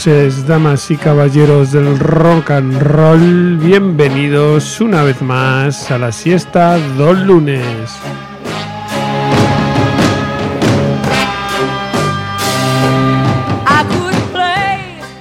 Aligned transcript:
noches, 0.00 0.46
damas 0.46 0.90
y 0.90 0.96
caballeros 0.96 1.72
del 1.72 1.98
rock 1.98 2.52
and 2.52 2.80
roll. 2.80 3.58
Bienvenidos 3.58 4.80
una 4.80 5.02
vez 5.02 5.20
más 5.20 5.90
a 5.90 5.98
la 5.98 6.10
siesta 6.10 6.78
dos 6.96 7.18
lunes. 7.18 7.90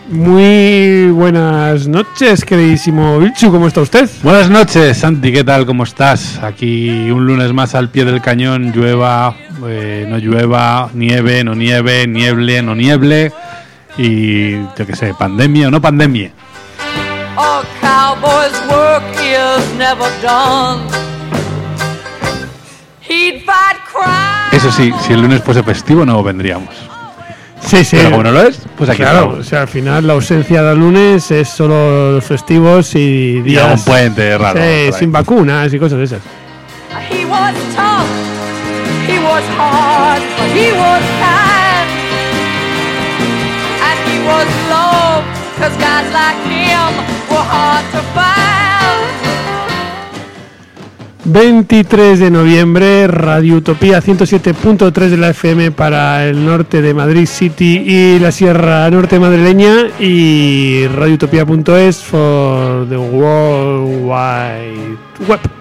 Muy 0.08 1.12
buenas 1.12 1.90
noches, 1.90 2.46
queridísimo 2.46 3.20
Vilchu, 3.20 3.52
¿cómo 3.52 3.68
está 3.68 3.82
usted? 3.82 4.10
Buenas 4.24 4.50
noches, 4.50 4.98
Santi, 4.98 5.34
¿qué 5.34 5.44
tal? 5.44 5.66
¿Cómo 5.66 5.84
estás? 5.84 6.40
Aquí 6.42 7.12
un 7.12 7.26
lunes 7.26 7.52
más 7.52 7.76
al 7.76 7.90
pie 7.90 8.06
del 8.06 8.22
cañón, 8.22 8.72
llueva, 8.72 9.36
eh, 9.68 10.06
no 10.08 10.18
llueva, 10.20 10.90
nieve, 10.94 11.44
no 11.44 11.54
nieve, 11.54 12.08
nieble, 12.08 12.62
no 12.62 12.76
nieble, 12.76 13.34
y 14.02 14.52
yo 14.78 14.86
qué 14.88 14.96
sé, 14.96 15.14
pandemia 15.14 15.68
o 15.68 15.72
no 15.72 15.82
pandemia. 15.82 16.32
A 17.38 17.62
cowboy's 17.82 18.60
work 18.70 19.04
is 19.22 19.74
never 19.78 20.10
done. 20.22 20.82
He'd 23.08 23.44
fight 23.46 23.78
crime. 23.92 24.50
Eso 24.52 24.72
sí, 24.72 24.94
si 25.06 25.14
el 25.14 25.22
lunes 25.22 25.42
fuese 25.44 25.64
festivo 25.64 26.06
no 26.06 26.22
vendríamos. 26.24 26.74
Sí, 27.62 27.84
sí. 27.84 27.98
Pero 27.98 28.12
como 28.12 28.24
no 28.24 28.32
lo 28.32 28.42
es, 28.44 28.62
pues 28.78 28.90
aquí 28.90 29.00
Claro, 29.02 29.18
o 29.20 29.24
estamos. 29.26 29.48
sea, 29.48 29.62
al 29.62 29.68
final 29.68 30.08
la 30.08 30.14
ausencia 30.14 30.62
de 30.64 30.76
lunes 30.76 31.30
es 31.32 31.50
solo 31.50 32.14
los 32.14 32.24
festivos 32.24 32.96
y 32.96 33.00
Y 33.00 33.36
algún 33.36 33.76
días 33.76 33.82
puente 33.84 34.38
raro. 34.38 34.60
sí, 34.62 34.92
sin 34.98 35.12
vacunas 35.12 35.74
y 35.74 35.78
cosas 35.80 35.98
de 36.00 36.04
esas. 36.06 36.22
He 37.12 37.26
was 37.26 37.54
tough, 37.76 38.08
he 39.08 39.20
was 39.20 39.44
hard, 39.58 40.22
but 40.38 40.48
he 40.56 40.72
was 40.72 41.02
kind. 41.20 41.49
And 44.30 44.48
he 44.48 44.54
was 44.54 44.70
low, 44.70 45.24
cause 45.58 45.76
guys 45.78 46.08
like 46.14 46.38
him 46.46 46.92
were 47.30 47.46
hard 47.54 47.86
to 47.92 48.02
find. 48.14 48.50
23 51.32 52.20
de 52.20 52.32
noviembre, 52.32 53.08
Radio 53.08 53.58
Utopía 53.58 54.02
107.3 54.02 55.10
de 55.10 55.18
la 55.18 55.30
FM 55.30 55.72
para 55.72 56.28
el 56.28 56.44
norte 56.44 56.82
de 56.82 56.94
Madrid 56.94 57.28
City 57.28 57.84
y 57.86 58.20
la 58.20 58.32
Sierra 58.32 58.90
Norte 58.90 59.20
madrileña 59.20 59.90
y 60.00 60.88
radioutopía.es 60.88 62.04
for 62.04 62.88
the 62.90 62.98
World 62.98 64.06
Wide 64.06 64.98
Web. 65.28 65.59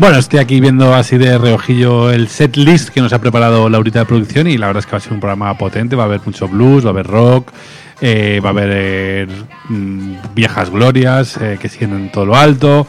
Bueno, 0.00 0.16
estoy 0.16 0.38
aquí 0.38 0.60
viendo 0.60 0.94
así 0.94 1.18
de 1.18 1.36
reojillo 1.36 2.10
el 2.10 2.28
set 2.28 2.56
list 2.56 2.88
que 2.88 3.02
nos 3.02 3.12
ha 3.12 3.18
preparado 3.18 3.68
Laurita 3.68 3.98
de 3.98 4.06
producción 4.06 4.46
y 4.46 4.56
la 4.56 4.68
verdad 4.68 4.80
es 4.80 4.86
que 4.86 4.92
va 4.92 4.96
a 4.96 5.00
ser 5.02 5.12
un 5.12 5.20
programa 5.20 5.58
potente, 5.58 5.94
va 5.94 6.04
a 6.04 6.06
haber 6.06 6.22
mucho 6.24 6.48
blues, 6.48 6.86
va 6.86 6.88
a 6.88 6.92
haber 6.92 7.06
rock, 7.06 7.52
eh, 8.00 8.40
va 8.42 8.48
a 8.48 8.52
haber 8.52 8.70
eh, 8.72 9.26
mm, 9.68 10.14
viejas 10.34 10.70
glorias 10.70 11.36
eh, 11.36 11.58
que 11.60 11.68
siguen 11.68 11.92
en 11.92 12.10
todo 12.10 12.24
lo 12.24 12.34
alto, 12.34 12.86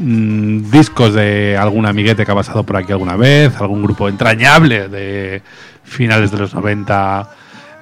mm, 0.00 0.70
discos 0.70 1.14
de 1.14 1.56
algún 1.56 1.86
amiguete 1.86 2.26
que 2.26 2.32
ha 2.32 2.34
pasado 2.34 2.62
por 2.62 2.76
aquí 2.76 2.92
alguna 2.92 3.16
vez, 3.16 3.56
algún 3.58 3.82
grupo 3.82 4.06
entrañable 4.10 4.88
de 4.88 5.40
finales 5.84 6.30
de 6.30 6.36
los 6.40 6.52
90 6.52 7.30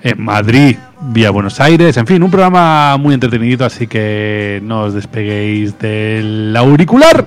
en 0.04 0.22
Madrid, 0.22 0.76
vía 1.00 1.30
Buenos 1.30 1.58
Aires, 1.58 1.96
en 1.96 2.06
fin, 2.06 2.22
un 2.22 2.30
programa 2.30 2.96
muy 2.96 3.12
entretenido, 3.12 3.66
así 3.66 3.88
que 3.88 4.60
no 4.62 4.82
os 4.82 4.94
despeguéis 4.94 5.76
del 5.80 6.54
auricular. 6.56 7.26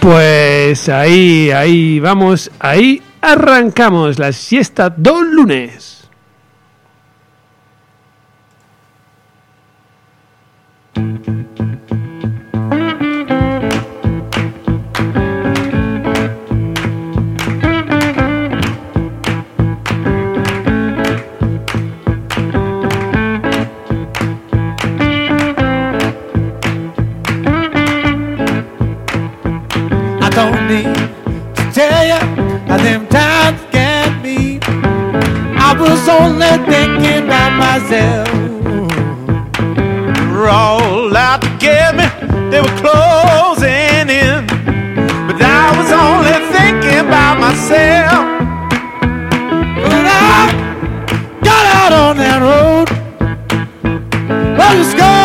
Pues 0.00 0.88
ahí, 0.88 1.50
ahí 1.50 2.00
vamos, 2.00 2.50
ahí 2.58 3.02
arrancamos 3.20 4.18
la 4.18 4.32
siesta 4.32 4.88
dos 4.88 5.22
lunes. 5.26 5.89
Was 35.80 36.08
only 36.08 36.46
thinking 36.70 37.24
about 37.24 37.52
myself. 37.56 38.28
All 40.52 41.16
out 41.16 41.42
to 41.42 41.48
get 41.58 41.94
me, 41.94 42.06
they 42.50 42.60
were 42.60 42.76
closing 42.82 44.08
in. 44.08 44.46
But 45.26 45.40
I 45.40 45.66
was 45.78 45.90
only 45.92 46.36
thinking 46.54 47.00
about 47.06 47.38
myself. 47.38 48.24
When 49.86 50.06
I 50.06 50.40
got 51.42 51.64
out 51.78 51.92
on 51.92 52.16
that 52.16 52.38
road, 52.42 52.88
well, 54.58 54.76
the 54.76 54.84
scars 54.84 55.19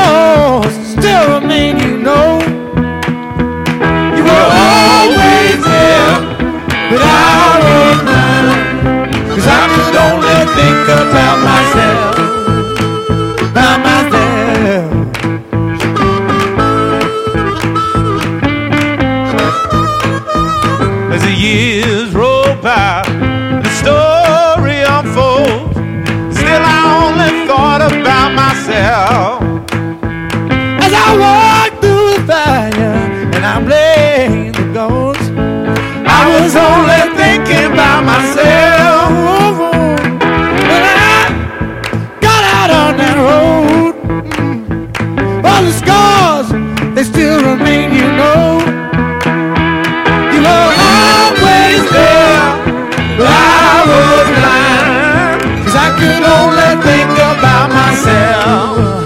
was 36.46 36.56
only 36.58 37.02
thinking 37.18 37.74
about 37.74 38.06
myself 38.06 39.10
when 40.70 40.84
I 40.86 41.18
got 42.22 42.44
out 42.58 42.70
on 42.70 42.92
that 43.02 43.18
road. 43.28 43.94
Mm. 44.38 45.44
All 45.44 45.64
the 45.64 45.74
scars 45.82 46.48
they 46.94 47.04
still 47.04 47.42
remain, 47.50 47.88
you 48.00 48.10
know. 48.20 48.62
You 50.34 50.40
were 50.46 50.70
always 50.94 51.82
there, 51.98 52.46
but 53.18 53.26
I 53.26 53.78
was 53.90 54.28
blind 54.38 55.42
'cause 55.64 55.76
I 55.88 55.90
could 56.00 56.24
only 56.38 56.72
think 56.88 57.12
about 57.34 57.68
myself 57.80 59.05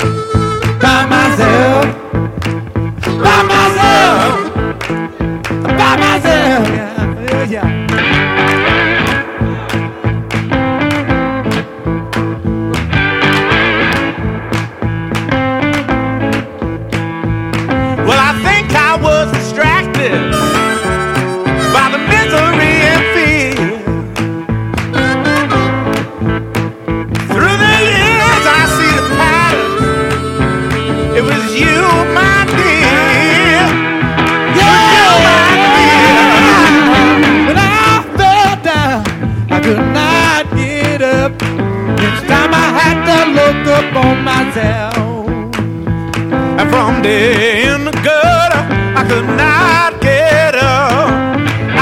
There 47.01 47.75
in 47.75 47.85
the 47.85 47.91
gutter, 48.03 48.63
I 48.99 49.01
could 49.07 49.29
not 49.43 50.01
get 50.01 50.53
up. 50.55 51.07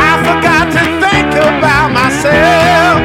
I 0.07 0.11
forgot 0.27 0.65
to 0.75 0.83
think 1.03 1.29
about 1.33 1.89
myself. 1.99 3.01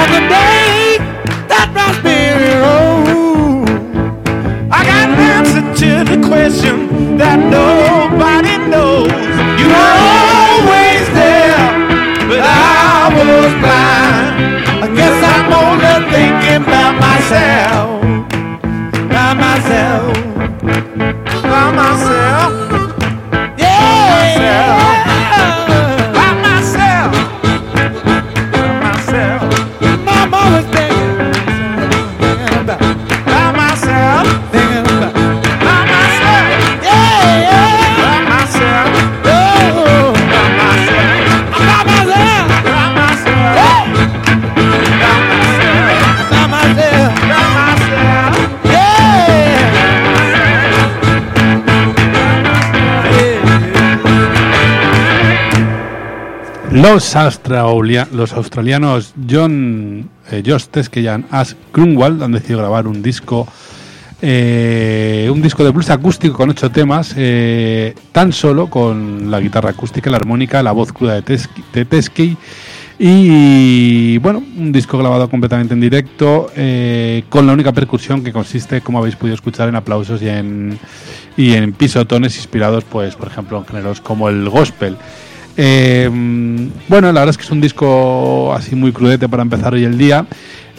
On 0.00 0.08
the 0.16 0.22
day 0.26 0.98
that 1.46 1.68
my 1.78 1.86
spirit 1.98 2.58
rose, 2.66 3.70
I 4.74 4.80
got 4.90 5.06
an 5.14 5.22
answer 5.38 5.64
to 5.82 5.90
the 6.10 6.18
question 6.26 6.74
that 7.16 7.38
nobody 7.38 8.54
knows. 8.72 9.12
You 9.62 9.66
were 9.70 9.96
always 10.18 11.04
there, 11.14 11.62
but 12.26 12.42
I 12.42 13.06
was 13.14 13.54
blind. 13.62 14.34
I 14.82 14.86
guess 14.98 15.16
I'm 15.32 15.46
only 15.62 15.94
thinking 16.10 16.66
about 16.66 16.94
myself, 16.98 17.61
Los, 56.82 57.14
australia- 57.14 58.08
los 58.12 58.32
australianos 58.32 59.14
John 59.30 60.10
eh, 60.32 60.42
Josh 60.44 60.64
Teske 60.64 61.00
y 61.00 61.06
Ash 61.06 61.52
Grunwald 61.72 62.20
han 62.24 62.32
decidido 62.32 62.58
grabar 62.58 62.88
un 62.88 63.00
disco 63.00 63.46
eh, 64.20 65.30
un 65.32 65.40
disco 65.40 65.62
de 65.62 65.70
blues 65.70 65.90
acústico 65.90 66.36
con 66.36 66.50
ocho 66.50 66.72
temas 66.72 67.14
eh, 67.16 67.94
tan 68.10 68.32
solo 68.32 68.68
con 68.68 69.30
la 69.30 69.38
guitarra 69.38 69.70
acústica, 69.70 70.10
la 70.10 70.16
armónica, 70.16 70.60
la 70.60 70.72
voz 70.72 70.92
cruda 70.92 71.20
de 71.20 71.84
Teske 71.84 72.36
y 72.98 74.18
bueno, 74.18 74.42
un 74.56 74.72
disco 74.72 74.98
grabado 74.98 75.28
completamente 75.28 75.74
en 75.74 75.80
directo 75.80 76.50
eh, 76.56 77.24
con 77.28 77.46
la 77.46 77.52
única 77.52 77.72
percusión 77.72 78.22
que 78.22 78.32
consiste, 78.32 78.80
como 78.80 78.98
habéis 78.98 79.16
podido 79.16 79.34
escuchar, 79.34 79.68
en 79.68 79.76
aplausos 79.76 80.22
y 80.22 80.28
en, 80.28 80.78
y 81.36 81.54
en 81.54 81.72
pisotones 81.72 82.36
inspirados, 82.36 82.84
pues, 82.84 83.16
por 83.16 83.28
ejemplo, 83.28 83.58
en 83.58 83.66
géneros 83.66 84.00
como 84.00 84.28
el 84.28 84.48
gospel. 84.48 84.96
Eh, 85.56 86.08
bueno, 86.88 87.12
la 87.12 87.20
verdad 87.20 87.30
es 87.30 87.36
que 87.36 87.44
es 87.44 87.50
un 87.50 87.60
disco 87.60 88.52
así 88.54 88.74
muy 88.74 88.92
crudete 88.92 89.28
para 89.28 89.42
empezar 89.42 89.74
hoy 89.74 89.84
el 89.84 89.98
día. 89.98 90.26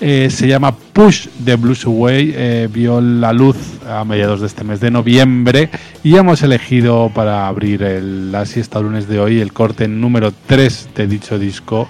Eh, 0.02 0.30
se 0.30 0.48
llama 0.48 0.76
Push 0.76 1.28
the 1.46 1.56
Blues 1.56 1.86
Away. 1.86 2.34
eh, 2.36 2.70
vio 2.72 3.00
la 3.00 3.32
luz 3.32 3.56
a 3.88 4.04
mediados 4.04 4.42
de 4.42 4.48
este 4.48 4.64
mes 4.64 4.80
de 4.80 4.92
noviembre 4.92 5.70
y 6.04 6.16
hemos 6.16 6.42
elegido 6.42 7.10
para 7.14 7.48
abrir 7.48 7.84
el, 7.84 8.32
la 8.32 8.46
siesta 8.46 8.82
lunes 8.82 9.08
de 9.08 9.20
hoy 9.20 9.40
el 9.40 9.54
corte 9.54 9.88
número 9.88 10.34
3 10.48 10.90
de 10.96 11.08
dicho 11.08 11.40
disco 11.40 11.88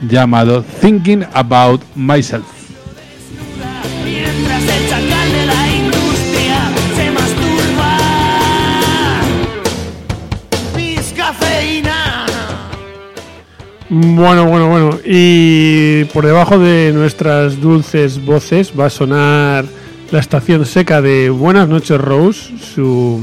llamado 0.00 0.62
Thinking 0.80 1.24
About 1.32 1.82
Myself. 1.96 2.55
Bueno, 13.98 14.44
bueno, 14.44 14.68
bueno. 14.68 14.98
Y 15.06 16.04
por 16.12 16.26
debajo 16.26 16.58
de 16.58 16.92
nuestras 16.92 17.62
dulces 17.62 18.22
voces 18.22 18.70
va 18.78 18.86
a 18.86 18.90
sonar 18.90 19.64
la 20.10 20.18
estación 20.18 20.66
seca 20.66 21.00
de 21.00 21.30
Buenas 21.30 21.66
noches 21.66 21.98
Rose, 21.98 22.58
su, 22.58 23.18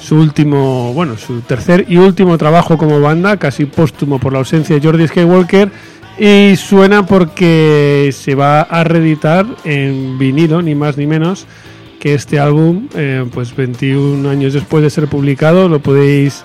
su 0.00 0.16
último, 0.16 0.92
bueno, 0.92 1.16
su 1.16 1.42
tercer 1.42 1.86
y 1.88 1.98
último 1.98 2.36
trabajo 2.36 2.76
como 2.76 3.00
banda, 3.00 3.36
casi 3.36 3.64
póstumo 3.64 4.18
por 4.18 4.32
la 4.32 4.40
ausencia 4.40 4.74
de 4.74 4.84
Jordi 4.84 5.06
Skywalker. 5.06 5.70
Y 6.18 6.56
suena 6.56 7.06
porque 7.06 8.10
se 8.12 8.34
va 8.34 8.62
a 8.62 8.82
reeditar 8.82 9.46
en 9.64 10.18
vinilo, 10.18 10.62
ni 10.62 10.74
más 10.74 10.96
ni 10.96 11.06
menos, 11.06 11.46
que 12.00 12.14
este 12.14 12.40
álbum, 12.40 12.88
eh, 12.96 13.24
pues 13.32 13.54
21 13.54 14.28
años 14.28 14.52
después 14.52 14.82
de 14.82 14.90
ser 14.90 15.06
publicado, 15.06 15.68
lo 15.68 15.78
podéis 15.78 16.42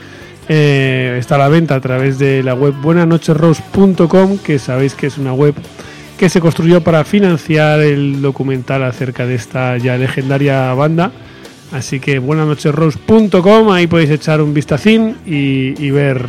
eh, 0.49 1.17
está 1.19 1.35
a 1.35 1.39
la 1.39 1.49
venta 1.49 1.75
a 1.75 1.81
través 1.81 2.17
de 2.17 2.43
la 2.43 2.53
web 2.53 2.73
buenanochesrose.com, 2.81 4.37
que 4.39 4.59
sabéis 4.59 4.93
que 4.93 5.07
es 5.07 5.17
una 5.17 5.33
web 5.33 5.53
que 6.17 6.29
se 6.29 6.39
construyó 6.39 6.81
para 6.81 7.03
financiar 7.03 7.79
el 7.81 8.21
documental 8.21 8.83
acerca 8.83 9.25
de 9.25 9.35
esta 9.35 9.77
ya 9.77 9.97
legendaria 9.97 10.73
banda. 10.73 11.11
Así 11.71 11.99
que 11.99 12.19
buenanochesrose.com, 12.19 13.71
ahí 13.71 13.87
podéis 13.87 14.09
echar 14.11 14.41
un 14.41 14.53
vistacín 14.53 15.17
y, 15.25 15.81
y 15.83 15.91
ver, 15.91 16.25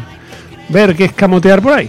ver 0.69 0.97
qué 0.97 1.04
escamotear 1.04 1.62
por 1.62 1.73
ahí. 1.73 1.88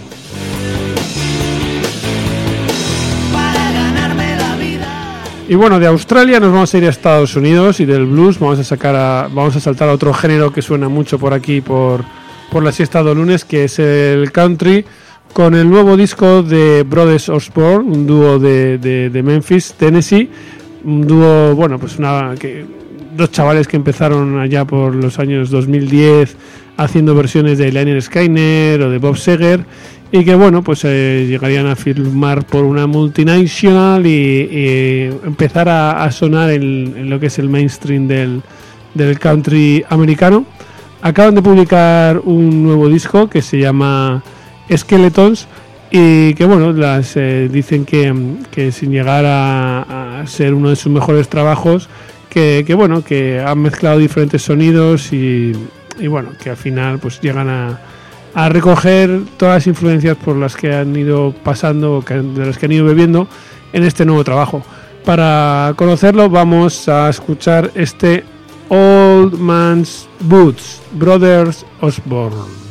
Y 5.49 5.55
bueno, 5.55 5.79
de 5.79 5.87
Australia 5.87 6.39
nos 6.39 6.53
vamos 6.53 6.71
a 6.73 6.77
ir 6.77 6.85
a 6.85 6.89
Estados 6.89 7.35
Unidos 7.35 7.79
y 7.79 7.85
del 7.85 8.05
blues 8.05 8.37
vamos 8.39 8.59
a 8.59 8.63
sacar 8.63 8.95
a, 8.95 9.27
vamos 9.33 9.55
a 9.55 9.59
saltar 9.59 9.89
a 9.89 9.93
otro 9.93 10.13
género 10.13 10.53
que 10.53 10.61
suena 10.61 10.89
mucho 10.89 11.17
por 11.17 11.33
aquí 11.33 11.59
por, 11.59 12.03
por 12.51 12.63
la 12.63 12.71
siesta 12.71 13.01
de 13.03 13.15
lunes, 13.15 13.45
que 13.45 13.63
es 13.63 13.79
el 13.79 14.31
country, 14.31 14.85
con 15.33 15.55
el 15.55 15.67
nuevo 15.67 15.97
disco 15.97 16.43
de 16.43 16.83
Brothers 16.87 17.29
Osborne, 17.29 17.91
un 17.91 18.05
dúo 18.05 18.37
de, 18.37 18.77
de- 18.77 19.23
Memphis, 19.23 19.73
Tennessee, 19.73 20.29
un 20.83 21.07
dúo, 21.07 21.55
bueno, 21.55 21.79
pues 21.79 21.97
una 21.97 22.35
que 22.39 22.63
dos 23.17 23.31
chavales 23.31 23.67
que 23.67 23.75
empezaron 23.77 24.37
allá 24.39 24.65
por 24.65 24.93
los 24.93 25.17
años 25.17 25.49
2010 25.49 26.37
haciendo 26.77 27.15
versiones 27.15 27.57
de 27.57 27.71
Liner 27.71 27.99
Skyner 28.01 28.83
o 28.83 28.89
de 28.91 28.97
Bob 28.99 29.17
Seger 29.17 29.65
y 30.11 30.25
que 30.25 30.35
bueno 30.35 30.63
pues 30.63 30.81
eh, 30.85 31.25
llegarían 31.27 31.67
a 31.67 31.75
firmar 31.75 32.45
por 32.45 32.63
una 32.63 32.87
multinacional 32.87 34.05
y, 34.05 35.09
empezar 35.25 35.69
a, 35.69 36.11
sonar 36.11 36.49
en, 36.49 37.09
lo 37.09 37.19
que 37.19 37.27
es 37.27 37.39
el 37.39 37.49
mainstream 37.49 38.07
del, 38.07 38.41
del 38.93 39.19
country 39.19 39.85
americano. 39.89 40.45
Acaban 41.01 41.35
de 41.35 41.41
publicar 41.41 42.19
un 42.23 42.63
nuevo 42.63 42.89
disco 42.89 43.29
que 43.29 43.41
se 43.41 43.59
llama 43.59 44.21
Skeletons 44.75 45.47
y 45.91 46.33
que 46.33 46.45
bueno 46.45 46.73
las 46.73 47.15
eh, 47.15 47.47
dicen 47.51 47.85
que, 47.85 48.13
que 48.51 48.71
sin 48.71 48.91
llegar 48.91 49.25
a, 49.25 50.21
a 50.21 50.27
ser 50.27 50.53
uno 50.53 50.69
de 50.69 50.75
sus 50.75 50.91
mejores 50.91 51.29
trabajos 51.29 51.89
que, 52.29 52.63
que, 52.67 52.73
bueno 52.73 53.03
que 53.03 53.39
han 53.39 53.59
mezclado 53.59 53.97
diferentes 53.97 54.41
sonidos 54.41 55.13
y, 55.13 55.53
y 55.99 56.07
bueno 56.07 56.31
que 56.41 56.49
al 56.51 56.57
final 56.57 56.99
pues 56.99 57.21
llegan 57.21 57.49
a, 57.49 57.79
a 58.33 58.49
recoger 58.49 59.21
todas 59.37 59.55
las 59.55 59.67
influencias 59.67 60.17
por 60.17 60.35
las 60.35 60.55
que 60.55 60.73
han 60.73 60.95
ido 60.95 61.33
pasando 61.43 62.03
de 62.07 62.45
las 62.45 62.57
que 62.57 62.65
han 62.65 62.71
ido 62.71 62.85
bebiendo 62.85 63.27
en 63.73 63.83
este 63.83 64.05
nuevo 64.05 64.23
trabajo. 64.23 64.63
Para 65.05 65.73
conocerlo 65.75 66.29
vamos 66.29 66.87
a 66.89 67.09
escuchar 67.09 67.71
este 67.75 68.23
Old 68.69 69.39
Man's 69.39 70.07
Boots 70.19 70.81
Brothers 70.93 71.65
Osborne 71.81 72.68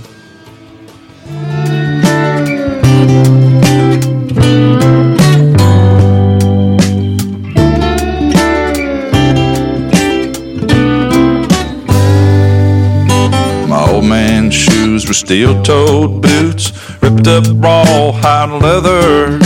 steel 15.15 15.63
toed 15.63 16.23
boots, 16.23 16.73
ripped 17.03 17.27
up 17.27 17.45
raw 17.55 18.13
hide 18.13 18.61
leather. 18.63 19.39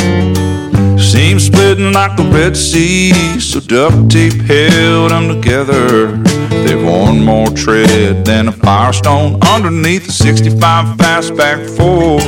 Seams 0.99 1.47
splitting 1.47 1.93
like 1.93 2.17
the 2.17 2.25
Red 2.25 2.57
Sea, 2.57 3.13
so 3.41 3.61
duct 3.61 4.11
tape 4.11 4.41
held 4.43 5.11
them 5.11 5.29
together. 5.29 6.17
They've 6.65 6.83
worn 6.83 7.25
more 7.25 7.49
tread 7.49 8.25
than 8.25 8.49
a 8.49 8.53
firestone 8.53 9.41
underneath 9.43 10.09
a 10.09 10.13
65 10.13 10.97
fastback 10.97 11.69
Ford. 11.77 12.23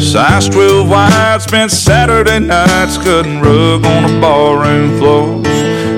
Size 0.00 0.48
12 0.48 0.90
wide, 0.90 1.40
spent 1.40 1.70
Saturday 1.70 2.40
nights 2.40 2.98
cutting 2.98 3.40
rug 3.40 3.84
on 3.84 4.02
the 4.02 4.20
ballroom 4.20 4.98
floor. 4.98 5.40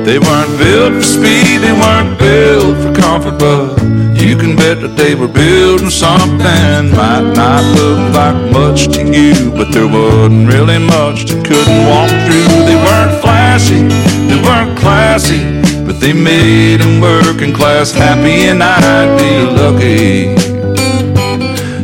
They 0.05 0.19
weren't 0.19 0.59
built 0.59 0.95
for 0.95 1.03
speed, 1.03 1.59
they 1.59 1.73
weren't 1.73 2.19
built 2.19 2.77
for 2.79 3.01
comfort, 3.01 3.39
but 3.39 3.77
you 4.26 4.37
can 4.37 4.56
bet 4.56 4.80
that 4.80 4.97
they 4.97 5.14
were 5.14 5.28
building 5.28 5.88
something. 5.88 6.90
Might 6.90 7.30
not 7.38 7.62
look 7.78 8.00
like 8.12 8.38
much 8.50 8.88
to 8.95 9.02
you, 9.06 9.52
but 9.52 9.71
there 9.71 9.87
wasn't 9.87 10.49
really 10.52 10.78
much 10.78 11.30
that 11.30 11.40
couldn't 11.47 11.83
walk 11.87 12.11
through. 12.26 12.50
They 12.66 12.75
weren't 12.75 13.14
flashy, 13.23 13.87
they 14.26 14.38
weren't 14.42 14.76
classy, 14.76 15.40
but 15.87 16.00
they 16.00 16.12
made 16.12 16.80
them 16.80 17.00
working 17.00 17.54
class 17.54 17.92
happy, 17.92 18.50
and 18.50 18.62
I'd 18.62 19.14
be 19.23 19.33
lucky. 19.62 20.35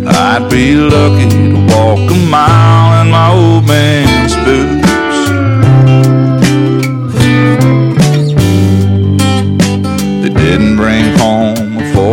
I'd 0.04 0.50
be 0.50 0.74
lucky 0.74 1.28
to 1.30 1.66
walk 1.70 2.10
a 2.10 2.18
mile 2.26 3.02
in 3.02 3.10
my 3.10 3.30
old 3.30 3.66
man's 3.66 4.34
boots. 4.44 4.81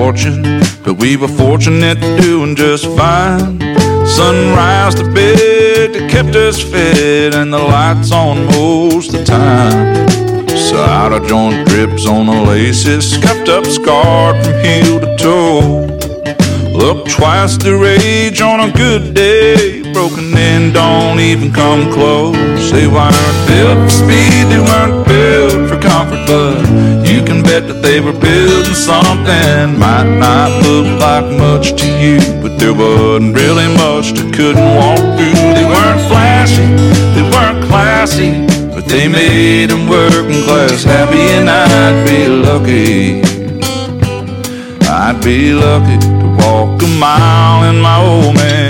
Fortune, 0.09 0.41
but 0.83 0.95
we 0.95 1.15
were 1.15 1.27
fortunate 1.27 1.99
doing 2.19 2.55
just 2.55 2.85
fine. 2.97 3.59
Sunrise 4.07 4.95
to 4.95 5.03
bed 5.13 5.93
that 5.93 6.09
kept 6.09 6.35
us 6.35 6.59
fed, 6.59 7.35
and 7.35 7.53
the 7.53 7.59
lights 7.59 8.11
on 8.11 8.45
most 8.47 9.13
of 9.13 9.19
the 9.19 9.23
time. 9.23 10.07
So 10.49 10.77
out 10.77 11.13
of 11.13 11.27
joint 11.27 11.67
drips 11.67 12.07
on 12.07 12.25
the 12.25 12.41
laces, 12.41 13.11
scuffed 13.11 13.49
up, 13.49 13.65
scarred 13.67 14.43
from 14.43 14.53
heel 14.65 14.99
to 14.99 15.15
toe. 15.17 15.85
Look 16.73 17.07
twice 17.07 17.57
the 17.57 17.77
rage 17.77 18.41
on 18.41 18.67
a 18.67 18.71
good 18.71 19.13
day. 19.13 19.93
Broken 19.93 20.35
in, 20.35 20.73
don't 20.73 21.19
even 21.19 21.53
come 21.53 21.93
close. 21.93 22.71
They 22.71 22.87
weren't 22.87 23.39
built 23.47 23.77
for 23.83 23.89
speed, 23.89 24.45
they 24.49 24.61
weren't 24.69 25.05
built 25.07 25.69
for 25.69 25.79
comfort, 25.79 26.25
but 26.25 26.88
bet 27.49 27.67
that 27.67 27.81
they 27.81 27.99
were 27.99 28.17
building 28.27 28.77
something. 28.91 29.79
Might 29.85 30.09
not 30.25 30.49
look 30.65 30.87
like 31.01 31.25
much 31.45 31.73
to 31.81 31.87
you, 32.03 32.17
but 32.43 32.53
there 32.59 32.75
wasn't 32.75 33.33
really 33.41 33.69
much 33.83 34.13
that 34.17 34.29
couldn't 34.37 34.69
walk 34.77 35.01
through. 35.17 35.33
They 35.57 35.65
weren't 35.73 36.03
flashy, 36.09 36.69
they 37.15 37.25
weren't 37.33 37.61
classy, 37.69 38.31
but 38.73 38.85
they 38.85 39.07
made 39.07 39.71
them 39.71 39.89
working 39.89 40.43
class 40.45 40.83
happy, 40.83 41.25
and 41.37 41.49
I'd 41.49 41.97
be 42.09 42.19
lucky. 42.47 43.21
I'd 45.01 45.19
be 45.23 45.53
lucky 45.53 45.97
to 46.05 46.27
walk 46.41 46.81
a 46.83 46.89
mile 47.05 47.63
in 47.69 47.81
my 47.81 47.97
old 47.97 48.35
man's 48.35 48.68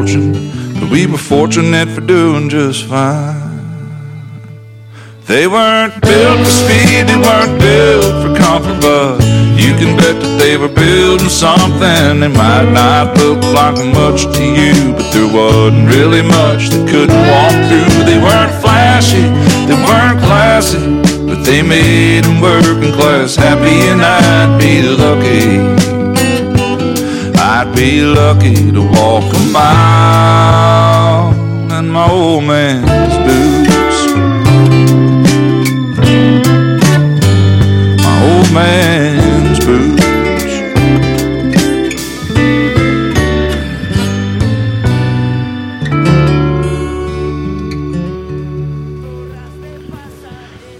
fortune, 0.00 0.32
but 0.80 0.90
we 0.90 1.06
were 1.06 1.18
fortunate 1.18 1.88
for 1.88 2.00
doing 2.00 2.48
just 2.48 2.84
fine. 2.84 3.36
They 5.26 5.46
weren't 5.46 6.00
built 6.00 6.38
for 6.38 6.44
speed, 6.46 7.04
they 7.06 7.16
weren't 7.16 7.60
built 7.60 8.12
for 8.22 8.32
comfort, 8.34 8.80
but 8.80 9.20
you 9.60 9.76
can 9.76 9.96
bet 9.96 10.16
that 10.22 10.36
they 10.38 10.56
were 10.56 10.72
building 10.72 11.28
something. 11.28 12.20
They 12.20 12.32
might 12.32 12.70
not 12.72 13.14
look 13.18 13.42
like 13.52 13.76
much 13.92 14.24
to 14.36 14.42
you, 14.42 14.94
but 14.96 15.12
there 15.12 15.28
wasn't 15.28 15.88
really 15.94 16.22
much 16.22 16.70
they 16.70 16.84
couldn't 16.90 17.22
walk 17.32 17.54
through. 17.68 18.04
They 18.08 18.18
weren't 18.18 18.54
flashy, 18.62 19.26
they 19.68 19.78
weren't 19.88 20.18
classy, 20.24 20.80
but 21.28 21.44
they 21.44 21.62
made 21.62 22.24
them 22.24 22.40
working 22.40 22.92
class 22.94 23.36
happy, 23.36 23.76
and 23.92 24.00
I'd 24.00 24.58
be 24.58 24.82
lucky. 24.82 25.79
I'd 27.60 27.76
be 27.76 28.00
lucky 28.00 28.72
to 28.72 28.80
walk 28.80 29.34
a 29.34 29.38
mile 29.52 31.34
in 31.78 31.90
my 31.90 32.10
old 32.10 32.44
man's 32.44 33.16
boots. 33.26 33.98
My 38.02 38.16
old 38.24 38.50
man's 38.54 39.58
boots. 39.66 40.00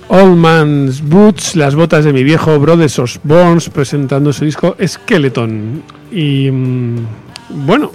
Old 0.08 0.38
Man's 0.38 1.02
Boots, 1.02 1.56
las 1.56 1.74
botas 1.74 2.06
de 2.06 2.14
mi 2.14 2.24
viejo 2.24 2.58
Brothers 2.58 2.98
Osborns 2.98 3.68
presentando 3.68 4.32
su 4.32 4.46
disco 4.46 4.76
Skeleton. 4.82 5.99
Y 6.10 6.50
mm, 6.50 6.96
bueno, 7.66 7.92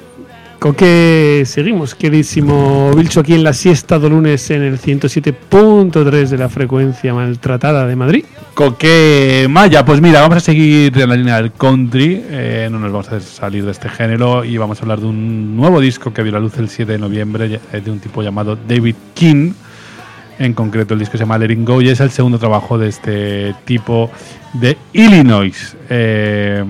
¿con 0.59 0.73
qué 0.73 1.43
seguimos? 1.45 1.95
Queridísimo 1.95 2.91
Vilcho 2.95 3.19
aquí 3.19 3.33
en 3.33 3.43
la 3.43 3.53
siesta 3.53 3.99
de 3.99 4.09
lunes 4.09 4.49
en 4.51 4.61
el 4.61 4.79
107.3 4.79 6.29
de 6.29 6.37
la 6.37 6.49
frecuencia 6.49 7.13
maltratada 7.13 7.85
de 7.85 7.95
Madrid. 7.95 8.25
¿Con 8.53 8.75
qué 8.75 9.47
malla? 9.49 9.83
Pues 9.83 9.99
mira, 10.01 10.21
vamos 10.21 10.37
a 10.37 10.39
seguir 10.39 10.97
en 10.97 11.09
la 11.09 11.15
línea 11.15 11.35
del 11.41 11.51
country, 11.51 12.23
eh, 12.29 12.69
no 12.71 12.79
nos 12.79 12.91
vamos 12.91 13.09
a 13.09 13.19
salir 13.19 13.65
de 13.65 13.71
este 13.71 13.89
género 13.89 14.45
y 14.45 14.57
vamos 14.57 14.79
a 14.79 14.81
hablar 14.83 15.01
de 15.01 15.07
un 15.07 15.57
nuevo 15.57 15.81
disco 15.81 16.13
que 16.13 16.23
vio 16.23 16.31
la 16.31 16.39
luz 16.39 16.57
el 16.57 16.69
7 16.69 16.93
de 16.93 16.97
noviembre 16.97 17.59
eh, 17.73 17.81
de 17.81 17.91
un 17.91 17.99
tipo 17.99 18.21
llamado 18.21 18.55
David 18.55 18.95
King. 19.13 19.51
En 20.39 20.53
concreto, 20.53 20.93
el 20.93 20.99
disco 20.99 21.13
se 21.13 21.23
llama 21.23 21.37
Letting 21.37 21.63
Go 21.63 21.81
y 21.81 21.89
es 21.89 21.99
el 21.99 22.11
segundo 22.11 22.39
trabajo 22.39 22.77
de 22.77 22.89
este 22.89 23.55
tipo 23.65 24.11
de 24.53 24.77
Illinois. 24.93 25.77
Eh, 25.89 26.63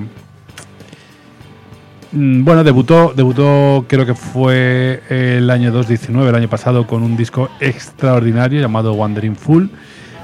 bueno, 2.16 2.64
debutó, 2.64 3.14
debutó 3.14 3.86
creo 3.90 4.06
que 4.06 4.16
fue 4.16 5.02
el 5.10 5.50
año 5.50 5.72
2019, 5.72 6.30
el 6.30 6.36
año 6.36 6.50
pasado, 6.50 6.88
con 6.88 7.04
un 7.04 7.18
disco 7.18 7.50
extraordinario 7.60 8.62
llamado 8.62 8.94
Wandering 8.94 9.36
Full. 9.36 9.68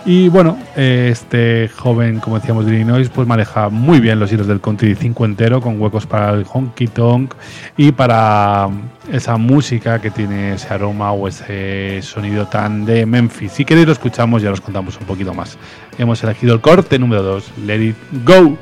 Y 0.03 0.29
bueno, 0.29 0.57
eh, 0.75 1.09
este 1.11 1.67
joven, 1.67 2.19
como 2.19 2.39
decíamos, 2.39 2.65
de 2.65 2.73
Illinois, 2.73 3.07
pues 3.09 3.27
maneja 3.27 3.69
muy 3.69 3.99
bien 3.99 4.19
los 4.19 4.31
hilos 4.31 4.47
del 4.47 4.59
country 4.59 4.95
cincuentero, 4.95 5.61
con 5.61 5.79
huecos 5.79 6.07
para 6.07 6.31
el 6.31 6.43
honky 6.51 6.87
tonk 6.87 7.35
y 7.77 7.91
para 7.91 8.67
mm, 8.67 9.13
esa 9.13 9.37
música 9.37 10.01
que 10.01 10.09
tiene 10.09 10.53
ese 10.53 10.73
aroma 10.73 11.11
o 11.11 11.27
ese 11.27 12.01
sonido 12.01 12.47
tan 12.47 12.83
de 12.83 13.05
Memphis. 13.05 13.51
Si 13.51 13.65
queréis 13.65 13.85
lo 13.85 13.93
escuchamos, 13.93 14.41
ya 14.41 14.49
los 14.49 14.61
contamos 14.61 14.97
un 14.99 15.05
poquito 15.05 15.35
más. 15.35 15.57
Hemos 15.99 16.23
elegido 16.23 16.55
el 16.55 16.61
corte 16.61 16.97
número 16.97 17.21
2, 17.21 17.51
Let 17.65 17.83
It 17.83 17.95
Go. 18.25 18.57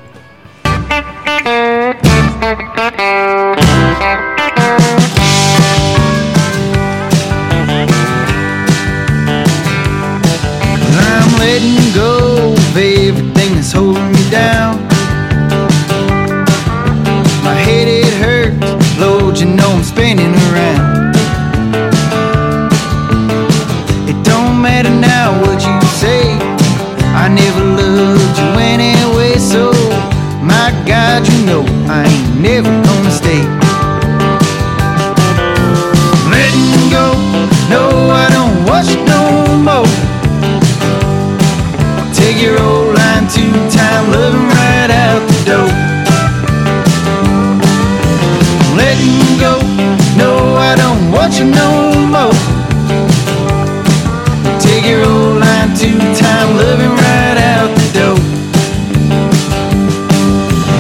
Line 55.70 55.78
two 55.78 55.98
time 56.20 56.58
loving 56.58 56.90
right 56.90 57.38
out 57.38 57.70
the 57.76 58.00
door. 58.00 58.18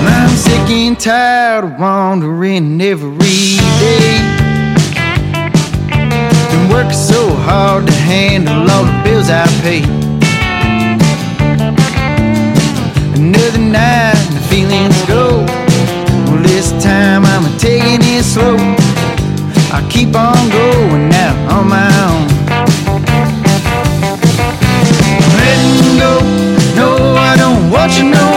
I'm 0.07 0.29
sick 0.29 0.69
and 0.69 0.99
tired 0.99 1.65
of 1.65 1.79
wandering 1.79 2.81
every 2.81 3.57
day. 3.79 4.19
Been 6.49 6.69
working 6.69 6.93
so 6.93 7.29
hard 7.47 7.87
to 7.87 7.93
handle 7.93 8.69
all 8.69 8.85
the 8.85 9.01
bills 9.03 9.29
I 9.29 9.45
pay. 9.61 9.83
Another 13.19 13.59
night, 13.59 14.15
and 14.15 14.35
the 14.35 14.41
feelings 14.49 15.01
go. 15.05 15.45
Well, 16.27 16.43
this 16.43 16.71
time 16.83 17.25
I'm 17.25 17.57
taking 17.57 18.01
it 18.01 18.23
slow. 18.23 18.57
I 19.71 19.87
keep 19.91 20.15
on 20.15 20.49
going 20.49 21.08
you 27.99 28.05
know 28.11 28.28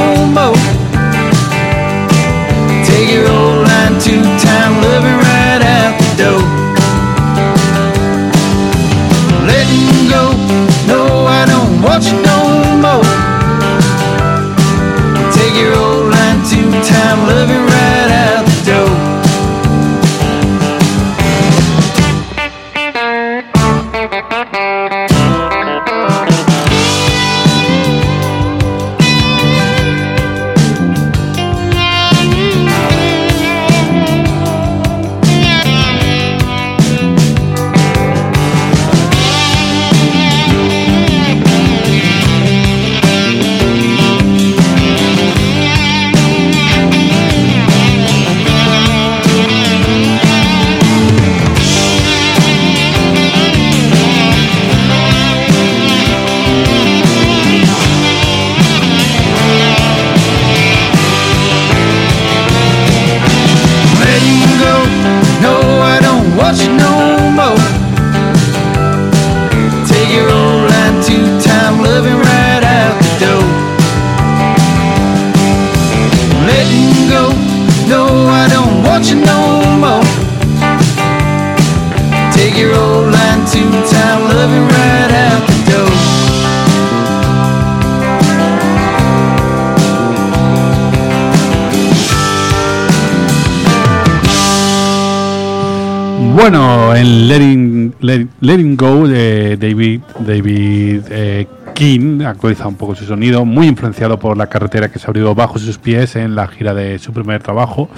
En 96.94 97.28
Letting, 97.28 97.94
Let- 98.00 98.28
Letting 98.40 98.76
Go 98.76 99.09
de 99.09 99.57
David, 99.57 100.00
David 100.20 101.02
eh, 101.11 101.46
King 101.74 102.20
actualiza 102.22 102.68
un 102.68 102.74
poco 102.76 102.94
su 102.94 103.05
sonido, 103.07 103.44
muy 103.44 103.66
influenciado 103.66 104.18
por 104.18 104.37
la 104.37 104.48
carretera 104.48 104.90
que 104.90 104.98
se 104.98 105.07
abrió 105.07 105.35
bajo 105.35 105.59
sus 105.59 105.78
pies 105.78 106.16
en 106.16 106.35
la 106.35 106.46
gira 106.48 106.74
de 106.74 106.98
su 106.98 107.12
primer 107.12 107.42
trabajo. 107.42 107.88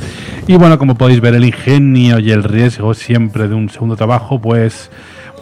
Y 0.47 0.55
bueno, 0.57 0.79
como 0.79 0.95
podéis 0.97 1.21
ver, 1.21 1.35
el 1.35 1.45
ingenio 1.45 2.19
y 2.21 2.31
el 2.31 2.45
riesgo 2.45 2.95
siempre 2.95 3.49
de 3.49 3.55
un 3.55 3.69
segundo 3.69 3.97
trabajo, 3.97 4.41
pues 4.41 4.91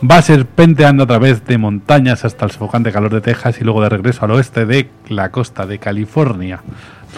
va 0.09 0.23
serpenteando 0.23 1.05
a 1.05 1.07
través 1.07 1.45
de 1.45 1.59
montañas 1.59 2.25
hasta 2.25 2.47
el 2.47 2.51
sofocante 2.51 2.91
calor 2.91 3.12
de 3.12 3.21
Texas 3.21 3.61
y 3.61 3.65
luego 3.65 3.83
de 3.83 3.91
regreso 3.91 4.25
al 4.25 4.31
oeste 4.33 4.65
de 4.65 4.88
la 5.09 5.31
costa 5.31 5.67
de 5.67 5.79
California, 5.79 6.62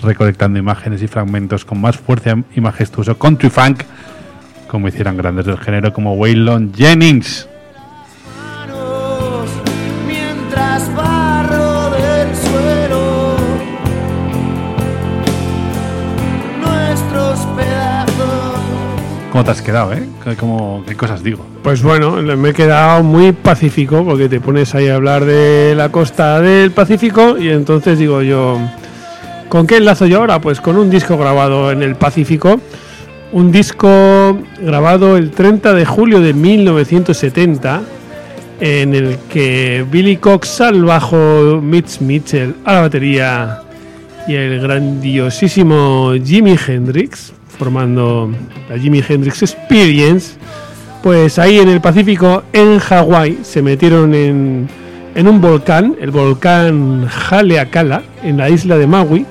recolectando 0.02 0.58
imágenes 0.58 1.00
y 1.00 1.06
fragmentos 1.06 1.64
con 1.64 1.80
más 1.80 1.96
fuerza 1.96 2.34
y 2.54 2.60
majestuoso 2.60 3.16
country 3.18 3.48
funk 3.50 3.84
como 4.74 4.88
hicieran 4.88 5.16
grandes 5.16 5.46
del 5.46 5.56
género 5.56 5.92
como 5.92 6.14
Waylon 6.14 6.72
Jennings. 6.74 7.46
manos 8.36 9.48
mientras 10.04 10.92
barro 10.96 11.90
del 11.90 12.34
suelo 12.34 13.36
nuestros 16.60 17.38
pedazos. 17.56 18.58
¿Cómo 19.30 19.44
te 19.44 19.50
has 19.52 19.62
quedado, 19.62 19.92
eh? 19.92 20.08
¿Qué, 20.24 20.34
cómo- 20.34 20.82
qué 20.88 20.96
cosas 20.96 21.22
digo? 21.22 21.46
Pues 21.62 21.80
bueno, 21.80 22.16
me 22.16 22.48
he 22.48 22.52
quedado 22.52 23.04
muy 23.04 23.30
pacífico 23.30 24.04
porque 24.04 24.28
te 24.28 24.40
pones 24.40 24.74
ahí 24.74 24.88
a 24.88 24.96
hablar 24.96 25.24
de 25.24 25.74
la 25.76 25.90
costa 25.90 26.40
del 26.40 26.72
Pacífico 26.72 27.38
y 27.38 27.50
entonces 27.50 27.96
digo 28.00 28.22
yo, 28.22 28.58
¿con 29.48 29.68
qué 29.68 29.76
enlazo 29.76 30.06
yo 30.06 30.18
ahora? 30.18 30.40
Pues 30.40 30.60
con 30.60 30.76
un 30.76 30.90
disco 30.90 31.16
grabado 31.16 31.70
en 31.70 31.84
el 31.84 31.94
Pacífico, 31.94 32.60
un 33.34 33.50
disco 33.50 34.38
grabado 34.60 35.16
el 35.16 35.32
30 35.32 35.72
de 35.72 35.84
julio 35.84 36.20
de 36.20 36.32
1970 36.32 37.82
en 38.60 38.94
el 38.94 39.18
que 39.28 39.84
Billy 39.90 40.18
Cox 40.18 40.60
al 40.60 40.84
bajo, 40.84 41.60
Mitch 41.60 42.00
Mitchell 42.00 42.54
a 42.64 42.74
la 42.74 42.80
batería 42.82 43.62
y 44.28 44.36
el 44.36 44.60
grandiosísimo 44.60 46.12
Jimi 46.24 46.56
Hendrix 46.64 47.32
formando 47.58 48.30
la 48.70 48.78
Jimi 48.78 49.02
Hendrix 49.06 49.42
Experience 49.42 50.36
pues 51.02 51.40
ahí 51.40 51.58
en 51.58 51.68
el 51.68 51.80
Pacífico, 51.80 52.44
en 52.52 52.78
Hawái, 52.78 53.40
se 53.42 53.62
metieron 53.62 54.14
en, 54.14 54.68
en 55.14 55.28
un 55.28 55.40
volcán, 55.40 55.96
el 56.00 56.12
volcán 56.12 57.06
Haleakala, 57.28 58.02
en 58.22 58.38
la 58.38 58.48
isla 58.48 58.78
de 58.78 58.86
Maui, 58.86 59.26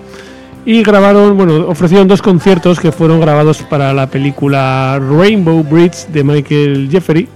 y 0.66 0.82
grabaron, 0.84 1.36
bueno, 1.36 1.68
ofrecieron 1.68 2.08
dos 2.08 2.22
conciertos 2.22 2.80
que 2.80 2.92
fueron 2.92 3.20
grabados 3.20 3.62
para 3.64 3.94
la 3.94 4.08
película 4.08 5.00
Rainbow 5.00 5.64
Bridge 5.64 6.08
de 6.08 6.24
Michael 6.24 6.90
Jeffrey, 6.90 7.28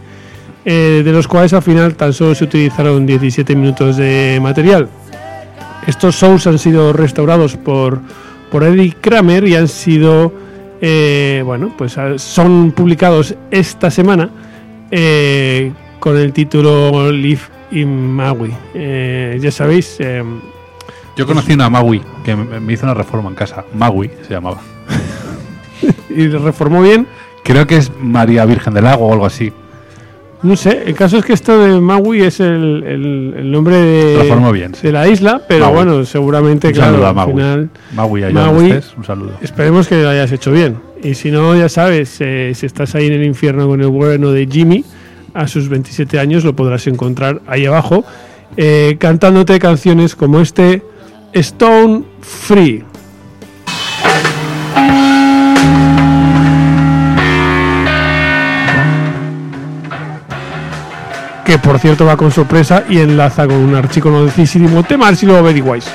eh, 0.63 1.01
de 1.03 1.11
los 1.11 1.27
cuales 1.27 1.53
al 1.53 1.61
final 1.61 1.95
tan 1.95 2.13
solo 2.13 2.35
se 2.35 2.45
utilizaron 2.45 3.05
17 3.05 3.55
minutos 3.55 3.97
de 3.97 4.39
material. 4.41 4.87
Estos 5.85 6.15
shows 6.15 6.47
han 6.47 6.59
sido 6.59 6.93
restaurados 6.93 7.55
por, 7.57 7.99
por 8.51 8.63
Eddie 8.63 8.93
Kramer 8.99 9.47
y 9.47 9.55
han 9.55 9.67
sido, 9.67 10.33
eh, 10.81 11.41
bueno, 11.45 11.73
pues 11.77 11.97
ah, 11.97 12.17
son 12.17 12.71
publicados 12.71 13.35
esta 13.51 13.91
semana 13.91 14.29
eh, 14.91 15.71
con 15.99 16.17
el 16.17 16.31
título 16.31 17.11
Live 17.11 17.41
in 17.71 17.89
Maui. 17.89 18.53
Eh, 18.73 19.37
ya 19.41 19.51
sabéis, 19.51 19.97
eh, 19.99 20.23
Yo 21.17 21.25
conocí 21.25 21.53
una 21.53 21.69
Maui 21.69 22.01
que 22.23 22.35
me 22.35 22.73
hizo 22.73 22.85
una 22.85 22.93
reforma 22.93 23.29
en 23.29 23.35
casa. 23.35 23.65
Maui 23.73 24.09
se 24.27 24.33
llamaba. 24.33 24.61
y 26.09 26.27
reformó 26.27 26.81
bien. 26.81 27.07
Creo 27.43 27.65
que 27.65 27.77
es 27.77 27.91
María 27.99 28.45
Virgen 28.45 28.73
del 28.73 28.83
Lago 28.83 29.07
o 29.07 29.13
algo 29.13 29.25
así. 29.25 29.51
No 30.43 30.55
sé, 30.55 30.83
el 30.85 30.93
caso 30.93 31.17
es 31.17 31.25
que 31.25 31.33
esto 31.33 31.57
de 31.59 31.79
Maui 31.81 32.21
es 32.21 32.39
el, 32.39 32.83
el- 32.85 33.33
el 33.37 33.51
nombre 33.51 33.75
de, 33.75 34.19
Reformó 34.21 34.51
bien, 34.51 34.75
sí. 34.75 34.85
de 34.85 34.93
la 34.93 35.07
isla, 35.07 35.41
pero 35.47 35.65
Maui. 35.65 35.75
bueno, 35.75 36.05
seguramente, 36.05 36.67
Un 36.67 36.73
claro, 36.73 37.07
al 37.07 37.15
Maui. 37.15 37.31
final 37.33 37.69
Maui, 37.95 38.23
allá 38.23 38.33
Maui. 38.51 38.69
estés, 38.71 38.93
un 38.95 39.03
saludo. 39.03 39.31
Esperemos 39.41 39.87
que 39.87 39.99
lo 40.03 40.09
hayas 40.09 40.31
hecho 40.31 40.51
bien. 40.51 40.77
Y 41.03 41.15
si 41.15 41.31
no, 41.31 41.55
ya 41.55 41.69
sabes, 41.69 42.17
eh, 42.19 42.51
si 42.53 42.67
estás 42.67 42.93
ahí 42.93 43.07
en 43.07 43.13
el 43.13 43.23
infierno 43.23 43.67
con 43.67 43.81
el 43.81 43.87
bueno 43.87 44.31
de 44.31 44.45
Jimmy, 44.45 44.85
a 45.33 45.47
sus 45.47 45.69
27 45.69 46.19
años 46.19 46.43
lo 46.43 46.55
podrás 46.55 46.85
encontrar 46.85 47.41
ahí 47.47 47.65
abajo, 47.65 48.05
eh, 48.57 48.97
cantándote 48.99 49.57
canciones 49.57 50.15
como 50.15 50.39
este 50.39 50.83
Stone 51.33 52.03
Free. 52.21 52.83
Que 61.45 61.57
por 61.57 61.79
cierto 61.79 62.05
va 62.05 62.17
con 62.17 62.31
sorpresa 62.31 62.83
y 62.89 62.99
enlaza 62.99 63.47
con 63.47 63.55
un 63.55 63.75
archiconocísimo 63.75 64.83
tema, 64.83 65.15
si 65.15 65.25
lo 65.25 65.37
averiguáis. 65.37 65.85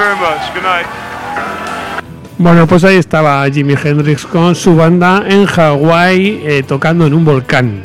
Very 0.00 0.16
much. 0.16 0.54
Good 0.54 0.62
night. 0.62 0.86
Bueno, 2.38 2.66
pues 2.66 2.84
ahí 2.84 2.96
estaba 2.96 3.46
Jimi 3.50 3.74
Hendrix 3.82 4.24
con 4.24 4.54
su 4.54 4.74
banda 4.74 5.24
en 5.28 5.44
Hawái 5.44 6.40
eh, 6.42 6.62
tocando 6.66 7.06
en 7.06 7.12
un 7.12 7.24
volcán. 7.24 7.82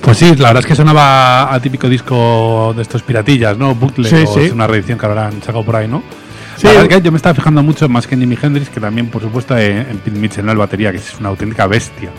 Pues 0.00 0.18
sí, 0.18 0.34
la 0.36 0.48
verdad 0.48 0.60
es 0.60 0.66
que 0.66 0.74
sonaba 0.76 1.52
a 1.52 1.60
típico 1.60 1.88
disco 1.88 2.72
de 2.76 2.82
estos 2.82 3.02
piratillas, 3.02 3.56
¿no? 3.58 3.74
Bootleg, 3.74 4.06
Sí, 4.10 4.24
o 4.26 4.34
sí. 4.34 4.40
es 4.46 4.52
una 4.52 4.66
reedición 4.66 4.96
que 4.98 5.06
habrán 5.06 5.40
sacado 5.42 5.64
por 5.64 5.74
ahí, 5.76 5.88
¿no? 5.88 6.02
Sí. 6.56 6.66
La 6.66 6.72
verdad 6.74 6.90
es 6.92 6.96
que 6.98 7.02
yo 7.02 7.10
me 7.12 7.16
estaba 7.16 7.34
fijando 7.34 7.62
mucho 7.62 7.88
más 7.88 8.06
que 8.06 8.14
en 8.14 8.20
Jimi 8.20 8.38
Hendrix, 8.40 8.68
que 8.68 8.80
también, 8.80 9.08
por 9.08 9.22
supuesto, 9.22 9.56
en, 9.58 9.78
en 9.78 9.98
Pete 9.98 10.18
Mitchell, 10.18 10.44
¿no? 10.46 10.52
El 10.52 10.58
batería, 10.58 10.90
que 10.92 10.98
es 10.98 11.14
una 11.18 11.30
auténtica 11.30 11.66
bestia. 11.66 12.10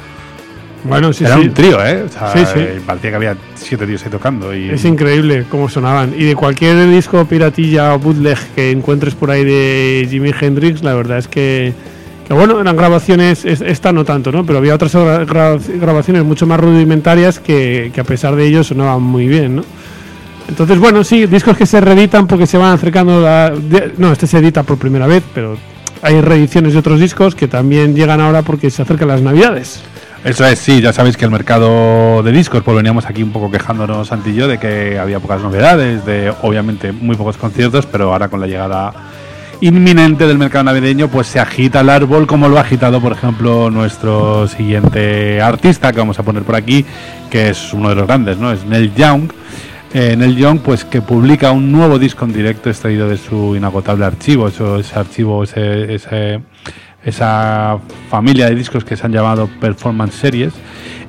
Bueno, 0.84 1.14
sí, 1.14 1.24
Era 1.24 1.36
sí. 1.36 1.42
un 1.42 1.54
trío, 1.54 1.86
¿eh? 1.86 2.04
O 2.04 2.10
sea, 2.10 2.34
Sí, 2.34 2.40
sí. 2.54 2.60
parecía 2.86 3.10
que 3.12 3.16
había 3.16 3.38
siete 3.56 3.88
tíos 3.88 4.04
ahí 4.04 4.12
tocando. 4.12 4.54
Y, 4.54 4.70
Es 4.70 4.84
increíble 4.86 5.46
cómo 5.50 5.70
sonaban. 5.70 6.14
Y 6.18 6.24
de 6.26 6.36
cualquier 6.36 6.90
disco 6.90 7.24
piratilla 7.26 7.94
o 7.94 8.00
bootleg 8.00 8.38
que 8.56 8.72
encuentres 8.72 9.16
por 9.16 9.32
ahí 9.32 9.46
de 9.46 10.08
Jimi 10.10 10.32
Hendrix, 10.40 10.84
la 10.84 10.94
verdad 10.94 11.20
es 11.20 11.28
que, 11.30 11.74
que 12.28 12.34
bueno, 12.34 12.60
eran 12.60 12.76
grabaciones, 12.76 13.46
es- 13.46 13.62
esta 13.62 13.94
no 13.94 14.04
tanto, 14.04 14.32
¿no? 14.32 14.46
Pero 14.46 14.60
había 14.60 14.76
otras 14.76 14.94
gra- 14.96 15.26
gra- 15.26 15.60
grabaciones 15.80 16.24
mucho 16.26 16.46
más 16.48 16.60
rudimentarias 16.60 17.40
que, 17.40 17.92
que 17.94 18.02
a 18.02 18.04
pesar 18.04 18.36
de 18.36 18.46
ello 18.46 18.64
sonaban 18.64 19.02
muy 19.02 19.28
bien, 19.28 19.56
¿no? 19.58 19.64
Entonces, 20.50 20.78
bueno, 20.80 21.06
sí, 21.06 21.26
discos 21.28 21.56
que 21.56 21.66
se 21.66 21.80
reeditan 21.80 22.28
porque 22.28 22.46
se 22.46 22.58
van 22.58 22.74
acercando. 22.74 23.26
a- 23.26 23.52
de- 23.52 23.94
no, 23.98 24.12
este 24.12 24.28
se 24.28 24.40
edita 24.40 24.64
por 24.64 24.78
primera 24.78 25.08
vez, 25.08 25.24
pero 25.34 25.58
hay 26.02 26.20
reediciones 26.20 26.74
de 26.74 26.80
otros 26.80 27.00
discos 27.00 27.34
que 27.36 27.48
también 27.48 27.96
llegan 27.96 28.20
ahora 28.20 28.42
porque 28.42 28.70
se 28.70 28.82
acercan 28.82 29.08
las 29.08 29.22
Navidades. 29.22 29.82
Eso 30.24 30.46
es, 30.46 30.58
sí, 30.60 30.80
ya 30.80 30.94
sabéis 30.94 31.18
que 31.18 31.26
el 31.26 31.32
mercado 31.32 32.24
de 32.24 32.32
discos, 32.32 32.64
pues 32.64 32.78
veníamos 32.78 33.06
aquí 33.06 33.22
un 33.24 33.32
poco 33.34 33.52
quejándonos, 33.52 34.08
Santi 34.08 34.30
y 34.30 34.36
yo, 34.36 34.48
de 34.48 34.58
que 34.58 34.98
había 34.98 35.20
pocas 35.20 35.42
novedades, 35.42 36.06
de 36.06 36.34
obviamente 36.44 36.94
muy 36.94 37.18
pocos 37.18 37.36
conciertos, 37.36 37.86
pero 37.86 38.14
ahora 38.14 38.30
con 38.30 38.40
la 38.40 38.48
llegada 38.48 38.94
inminente 39.60 40.26
del 40.26 40.38
mercado 40.38 40.64
navideño, 40.64 41.10
pues 41.10 41.28
se 41.28 41.42
agita 41.42 41.82
el 41.82 41.90
árbol 41.90 42.26
como 42.26 42.48
lo 42.48 42.58
ha 42.58 42.62
agitado, 42.62 43.02
por 43.02 43.12
ejemplo, 43.12 43.70
nuestro 43.70 44.48
siguiente 44.48 45.42
artista 45.42 45.92
que 45.92 46.00
vamos 46.00 46.18
a 46.20 46.24
poner 46.24 46.44
por 46.44 46.56
aquí, 46.56 46.86
que 47.30 47.50
es 47.50 47.74
uno 47.74 47.90
de 47.90 47.96
los 47.96 48.08
grandes, 48.08 48.38
¿no? 48.38 48.52
Es 48.54 48.64
Neil 48.66 48.94
Young. 48.96 49.30
Eh, 49.94 50.16
Neil 50.18 50.38
Young, 50.38 50.60
pues 50.60 50.86
que 50.86 51.02
publica 51.02 51.52
un 51.52 51.70
nuevo 51.72 52.00
disco 52.00 52.24
en 52.26 52.34
directo 52.34 52.70
extraído 52.70 53.10
de 53.10 53.18
su 53.18 53.56
inagotable 53.58 54.06
archivo, 54.06 54.48
eso, 54.48 54.80
ese 54.80 54.98
archivo, 54.98 55.44
ese, 55.44 55.94
ese- 55.96 56.40
esa 57.06 57.80
familia 58.10 58.50
de 58.50 58.56
discos 58.56 58.84
que 58.84 58.96
se 58.96 59.06
han 59.06 59.12
llamado 59.12 59.50
Performance 59.60 60.16
Series. 60.16 60.54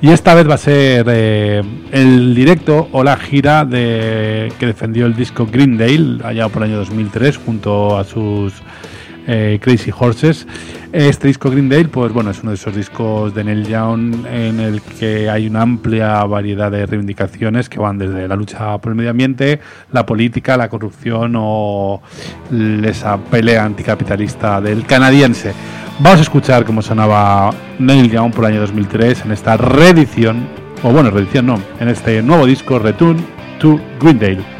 Y 0.01 0.09
esta 0.09 0.35
vez 0.35 0.47
va 0.47 0.55
a 0.55 0.59
ser 0.59 1.05
eh, 1.09 1.63
el 1.91 2.35
directo 2.35 2.89
o 2.91 3.03
la 3.03 3.17
gira 3.17 3.65
de, 3.65 4.51
que 4.59 4.65
defendió 4.65 5.05
el 5.05 5.15
disco 5.15 5.47
Greendale 5.51 6.19
allá 6.23 6.49
por 6.49 6.63
el 6.63 6.69
año 6.69 6.77
2003 6.79 7.37
junto 7.37 7.97
a 7.97 8.03
sus 8.03 8.53
eh, 9.27 9.57
Crazy 9.61 9.91
Horses. 9.97 10.45
Este 10.91 11.27
disco 11.27 11.49
Greendale, 11.49 11.85
pues 11.85 12.13
bueno, 12.13 12.29
es 12.31 12.41
uno 12.41 12.51
de 12.51 12.55
esos 12.55 12.75
discos 12.75 13.33
de 13.33 13.43
Neil 13.43 13.65
Young 13.67 14.25
en 14.27 14.59
el 14.59 14.81
que 14.81 15.29
hay 15.29 15.47
una 15.47 15.63
amplia 15.63 16.23
variedad 16.25 16.71
de 16.71 16.85
reivindicaciones 16.85 17.67
que 17.67 17.79
van 17.79 17.97
desde 17.97 18.27
la 18.27 18.35
lucha 18.35 18.77
por 18.77 18.91
el 18.91 18.95
medio 18.95 19.09
ambiente, 19.09 19.59
la 19.91 20.05
política, 20.05 20.55
la 20.55 20.69
corrupción 20.69 21.33
o 21.37 22.01
esa 22.83 23.17
pelea 23.17 23.65
anticapitalista 23.65 24.61
del 24.61 24.85
canadiense. 24.85 25.53
Vamos 25.99 26.19
a 26.19 26.23
escuchar 26.23 26.65
cómo 26.65 26.81
sonaba 26.81 27.51
Neil 27.79 28.11
Young 28.11 28.33
por 28.33 28.43
el 28.43 28.51
año 28.51 28.59
2003 28.61 29.25
en 29.25 29.31
esta 29.31 29.55
reedición, 29.55 30.45
o 30.83 30.91
bueno, 30.91 31.09
reedición 31.09 31.45
no, 31.45 31.57
en 31.79 31.87
este 31.87 32.21
nuevo 32.21 32.45
disco 32.45 32.79
Return 32.79 33.25
to 33.59 33.79
Greendale. 34.01 34.54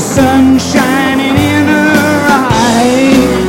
Sun 0.00 0.58
shining 0.58 1.36
in 1.36 1.66
her 1.66 2.26
eyes. 2.30 3.42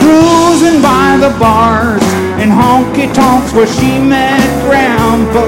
Cruising 0.00 0.82
by 0.82 1.16
the 1.18 1.30
bars 1.38 2.02
and 2.40 2.50
honky 2.50 3.12
tonks 3.14 3.52
where 3.54 3.66
she 3.66 3.98
met 3.98 4.42
Grandpa 4.68 5.44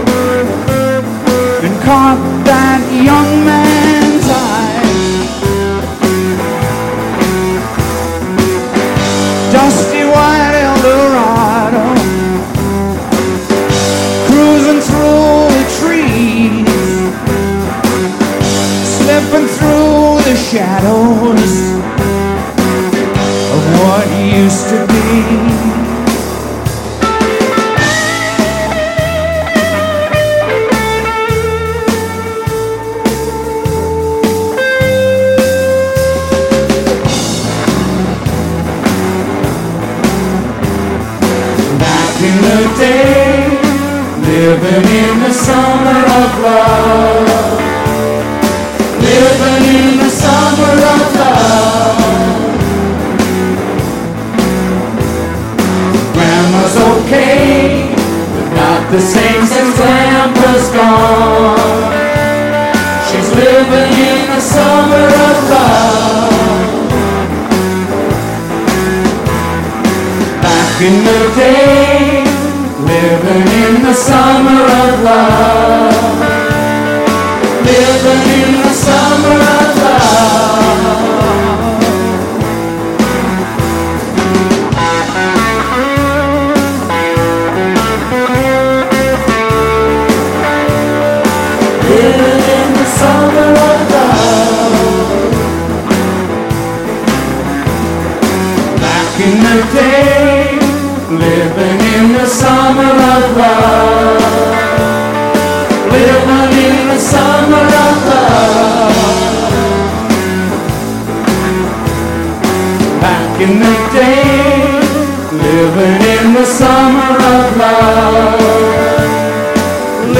and 1.66 1.74
caught 1.83 2.20
that 2.44 2.80
young 2.92 3.44
man's 3.44 3.63
shadow. 20.55 21.34
The 58.94 59.00
same 59.00 59.44
since 59.44 59.74
Grandpa's 59.76 60.70
gone. 60.70 61.59
She's 63.09 63.28
living 63.35 63.92
in 64.11 64.20
the 64.30 64.40
summer 64.40 65.07
of 65.26 65.37
love. 65.50 66.35
Back 70.46 70.80
in 70.88 70.96
the 71.09 71.22
day, 71.35 72.22
living 72.92 73.46
in 73.64 73.83
the 73.83 73.94
summer 73.94 74.62
of 74.83 75.02
love. 75.02 76.18
Living 77.66 78.22
in 78.38 78.50
the 78.62 78.72
summer 78.87 79.63
day, 99.72 100.59
living 101.11 101.81
in 101.96 102.12
the 102.12 102.27
summer 102.27 102.92
of 103.14 103.37
love. 103.37 104.22
Living 105.92 106.53
in 106.66 106.77
the 106.88 106.98
summer 106.98 107.66
of 107.87 107.96
love. 108.11 108.96
Back 113.00 113.40
in 113.40 113.53
the 113.64 113.77
day, 113.92 114.81
living 115.33 116.00
in 116.16 116.35
the 116.35 116.46
summer 116.46 117.12
of 117.35 117.57
love. 117.57 118.40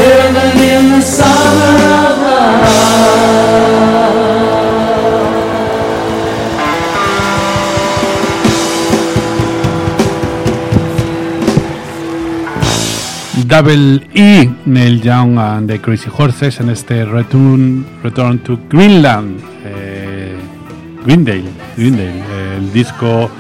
Living 0.00 0.59
in 0.72 0.83
the 0.92 1.02
summer 1.02 1.84
Double 13.46 14.07
E, 14.14 14.48
Neil 14.66 15.00
Young 15.02 15.38
and 15.38 15.68
the 15.68 15.80
Crazy 15.80 16.09
Horses 16.16 16.61
en 16.61 16.70
este 16.70 17.04
Return, 17.04 17.85
Return 18.02 18.38
to 18.38 18.59
Greenland, 18.70 19.40
eh, 19.64 20.35
Greendale, 21.04 21.44
Greendale, 21.76 22.22
el 22.57 22.72
disco 22.72 23.30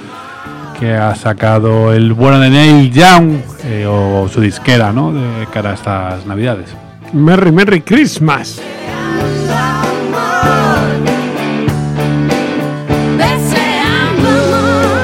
que 0.78 0.92
ha 0.94 1.14
sacado 1.14 1.92
el 1.92 2.12
bueno 2.12 2.38
de 2.38 2.50
Neil 2.50 2.90
Young 2.92 3.36
eh, 3.64 3.86
o 3.88 4.28
su 4.28 4.40
disquera, 4.40 4.92
¿no? 4.92 5.12
De 5.12 5.46
cara 5.52 5.70
a 5.70 5.74
estas 5.74 6.26
navidades. 6.26 6.68
Merry 7.12 7.52
Merry 7.52 7.80
Christmas. 7.80 8.60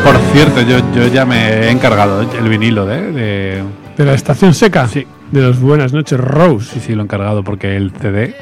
Por 0.05 0.17
cierto, 0.33 0.63
yo, 0.63 0.79
yo 0.95 1.07
ya 1.09 1.25
me 1.25 1.67
he 1.67 1.71
encargado 1.71 2.23
el 2.23 2.49
vinilo 2.49 2.87
de, 2.87 3.13
de- 3.13 3.63
De 4.01 4.07
la 4.07 4.15
estación 4.15 4.55
seca. 4.55 4.89
Sí. 4.89 5.07
De 5.31 5.43
los 5.43 5.61
Buenas 5.61 5.93
noches, 5.93 6.19
Rose. 6.19 6.73
Sí, 6.73 6.81
sí, 6.81 6.95
lo 6.95 7.03
he 7.03 7.05
encargado 7.05 7.45
porque 7.45 7.77
el 7.77 7.91
CD 7.91 8.35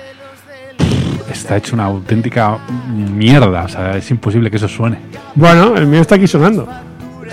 está 1.33 1.57
hecho 1.57 1.75
una 1.75 1.87
auténtica 1.87 2.59
mierda. 2.95 3.65
O 3.65 3.69
sea, 3.69 3.97
es 3.97 4.09
imposible 4.13 4.53
que 4.53 4.59
eso 4.59 4.69
suene. 4.69 5.01
Bueno, 5.35 5.77
el 5.77 5.89
mío 5.89 6.01
está 6.01 6.15
aquí 6.15 6.29
sonando. 6.29 6.69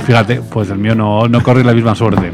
Fíjate, 0.07 0.41
pues 0.41 0.71
el 0.71 0.79
mío 0.79 0.95
no, 0.95 1.27
no 1.27 1.43
corre 1.43 1.63
la 1.63 1.73
misma 1.75 1.93
suerte. 1.93 2.31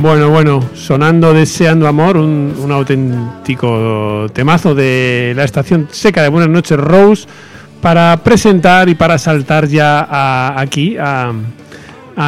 Bueno, 0.00 0.30
bueno, 0.30 0.64
sonando 0.74 1.34
Deseando 1.34 1.86
Amor, 1.86 2.16
un, 2.16 2.54
auténtico 2.70 4.26
temazo 4.32 4.74
de 4.74 5.34
la 5.36 5.44
estación 5.44 5.88
seca 5.90 6.22
de 6.22 6.28
Buenas 6.30 6.48
noches, 6.48 6.78
Rose, 6.78 7.26
para 7.82 8.16
presentar 8.24 8.88
y 8.88 8.94
para 8.94 9.18
saltar 9.18 9.66
ya 9.66 10.00
a- 10.00 10.58
aquí, 10.60 10.96
a, 10.98 11.32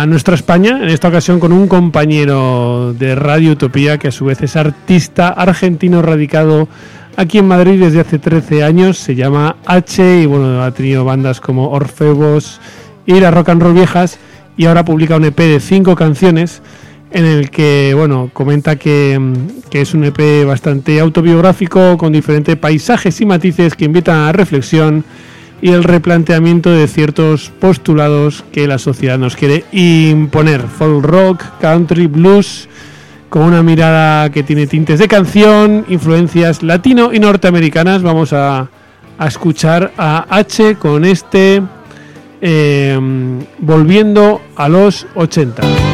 nuestra 0.06 0.34
España, 0.34 0.78
en 0.82 0.88
esta 0.88 1.08
ocasión 1.08 1.38
con 1.38 1.52
un 1.52 1.68
compañero 1.68 2.94
de 2.98 3.14
Radio 3.14 3.52
Utopía, 3.52 3.98
que 3.98 4.08
a 4.08 4.12
su 4.12 4.24
vez 4.24 4.40
es 4.42 4.56
artista 4.56 5.28
argentino 5.28 6.00
radicado 6.00 6.66
aquí 7.16 7.38
en 7.38 7.48
Madrid 7.48 7.78
desde 7.78 8.00
hace 8.00 8.18
13 8.18 8.64
años, 8.64 8.96
se 8.96 9.14
llama 9.14 9.56
H 9.66 10.20
y 10.22 10.26
bueno, 10.26 10.62
ha 10.62 10.70
tenido 10.70 11.04
bandas 11.04 11.40
como 11.40 11.68
Orfebos 11.70 12.58
y 13.04 13.20
las 13.20 13.34
Rock 13.34 13.50
and 13.50 13.62
Roll 13.62 13.74
Viejas 13.74 14.18
y 14.56 14.64
ahora 14.64 14.82
publica 14.82 15.16
un 15.16 15.24
EP 15.26 15.36
de 15.36 15.60
cinco 15.60 15.94
canciones 15.94 16.62
en 17.12 17.24
el 17.24 17.50
que 17.50 17.92
bueno 17.96 18.30
comenta 18.32 18.76
que, 18.76 19.18
mm, 19.18 19.72
es 19.72 19.94
un 19.94 20.04
EP 20.04 20.44
bastante 20.44 21.00
autobiográfico 21.00 21.96
con 21.96 22.12
diferentes 22.12 22.56
paisajes 22.56 23.20
y 23.20 23.26
matices 23.26 23.74
que 23.74 23.84
invitan 23.84 24.16
a 24.16 24.32
reflexión 24.32 25.04
y 25.62 25.70
el 25.70 25.84
replanteamiento 25.84 26.70
de 26.70 26.88
ciertos 26.88 27.50
postulados 27.60 28.44
que 28.52 28.66
la 28.66 28.78
sociedad 28.78 29.16
nos 29.16 29.36
quiere 29.36 29.64
imponer. 29.72 30.62
Folk 30.62 31.04
rock, 31.04 31.44
country, 31.60 32.06
blues, 32.08 32.68
con 33.28 33.42
una 33.42 33.62
mirada 33.62 34.30
que 34.30 34.42
tiene 34.42 34.66
tintes 34.66 34.98
de 34.98 35.08
canción, 35.08 35.86
influencias 35.88 36.62
latino 36.62 37.14
y 37.14 37.20
norteamericanas. 37.20 38.02
Vamos 38.02 38.32
a, 38.32 38.68
escuchar 39.24 39.92
a 39.96 40.26
H 40.28 40.74
con 40.76 41.04
este 41.04 41.62
eh, 42.40 42.98
Volviendo 43.60 44.42
a 44.56 44.68
los 44.68 45.06
80. 45.14 45.91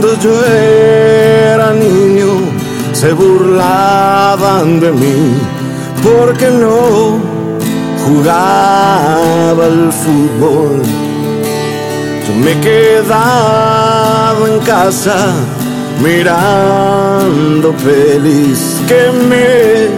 Cuando 0.00 0.16
yo 0.20 0.44
era 0.44 1.72
niño 1.72 2.28
se 2.92 3.12
burlaban 3.12 4.78
de 4.78 4.92
mí 4.92 5.34
porque 6.04 6.48
no 6.52 7.18
jugaba 8.04 9.64
al 9.64 9.92
fútbol. 9.92 10.82
Yo 12.28 12.34
me 12.44 12.60
quedaba 12.60 14.38
en 14.46 14.60
casa 14.60 15.16
mirando 16.00 17.72
pelis 17.84 18.80
que 18.86 19.10
me 19.28 19.88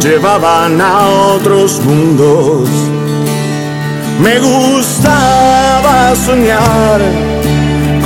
llevaban 0.00 0.80
a 0.80 1.06
otros 1.36 1.80
mundos. 1.84 2.68
Me 4.20 4.40
gustaba 4.40 6.16
soñar 6.16 7.27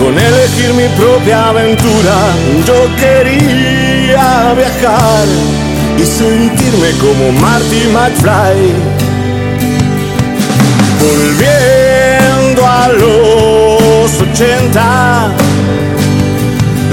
con 0.03 0.19
elegir 0.19 0.75
mi 0.75 0.89
propia 1.01 1.49
aventura. 1.51 2.17
Yo 2.67 2.79
quería 2.97 4.53
viajar 4.57 5.27
y 5.97 6.05
sentirme 6.05 6.91
como 7.01 7.33
Marty 7.41 7.83
McFly. 7.97 8.61
Volviendo 11.05 12.67
a 12.67 12.89
los 12.89 14.11
80, 14.21 15.29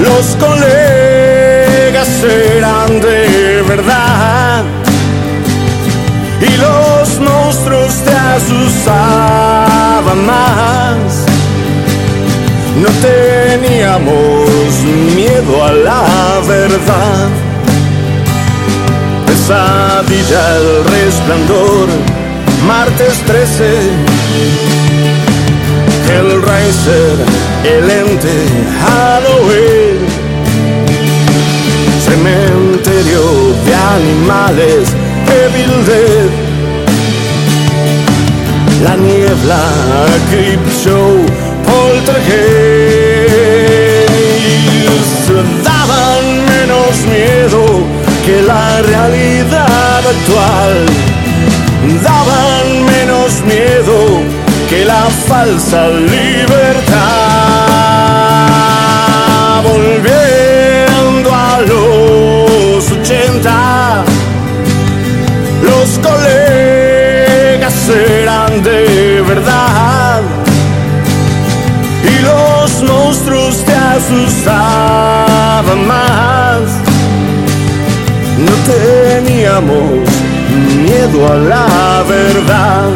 los 0.06 0.24
colegas 0.44 2.08
eran 2.56 3.00
de 3.00 3.62
verdad 3.66 4.62
y 6.40 6.56
los 6.56 7.20
monstruos 7.20 7.92
te 8.04 8.14
asustaban 8.36 9.39
No 12.80 12.88
teníamos 13.02 14.70
miedo 15.14 15.64
a 15.64 15.72
la 15.72 16.40
verdad. 16.48 17.28
Pesadilla, 19.26 20.56
el 20.56 20.84
resplandor, 20.90 21.88
martes 22.66 23.18
13. 23.26 23.80
Hellraiser, 26.08 27.16
el 27.64 27.90
ente, 27.90 28.36
Halloween. 28.82 29.98
Cementerio 32.08 33.22
de 33.66 33.74
animales, 33.74 34.88
Evil 35.44 35.84
Dead. 35.84 36.30
La 38.82 38.96
niebla, 38.96 39.60
Creep 40.30 40.66
Poltergeist 41.70 42.90
daban 45.64 46.24
menos 46.52 46.94
miedo 47.06 47.62
que 48.26 48.36
la 48.42 48.82
realidad 48.82 50.02
actual. 50.14 50.76
Daban 52.02 52.66
menos 52.84 53.30
miedo 53.44 53.98
que 54.68 54.84
la 54.84 55.04
falsa 55.28 55.88
libertad. 55.88 56.80
Volviendo 59.62 61.28
a 61.32 61.60
los 61.70 62.90
80, 62.90 64.04
los 65.62 65.88
colegas 66.06 67.78
eran 67.88 68.62
de 68.62 69.22
verdad 69.26 70.22
los 72.22 72.82
monstruos 72.82 73.62
te 73.64 73.74
asustaban 73.74 75.86
más. 75.86 76.62
No 78.38 78.52
teníamos 78.72 80.08
miedo 80.82 81.32
a 81.32 81.36
la 81.36 82.02
verdad. 82.08 82.88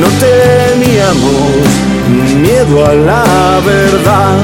No 0.00 0.08
teníamos 0.26 1.50
miedo 2.40 2.76
a 2.86 2.94
la 2.94 3.60
verdad. 3.66 4.38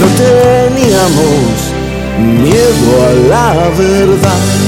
No 0.00 0.06
teníamos 0.24 1.44
miedo 2.18 2.90
a 3.06 3.08
la 3.30 3.48
verdad. 3.78 4.65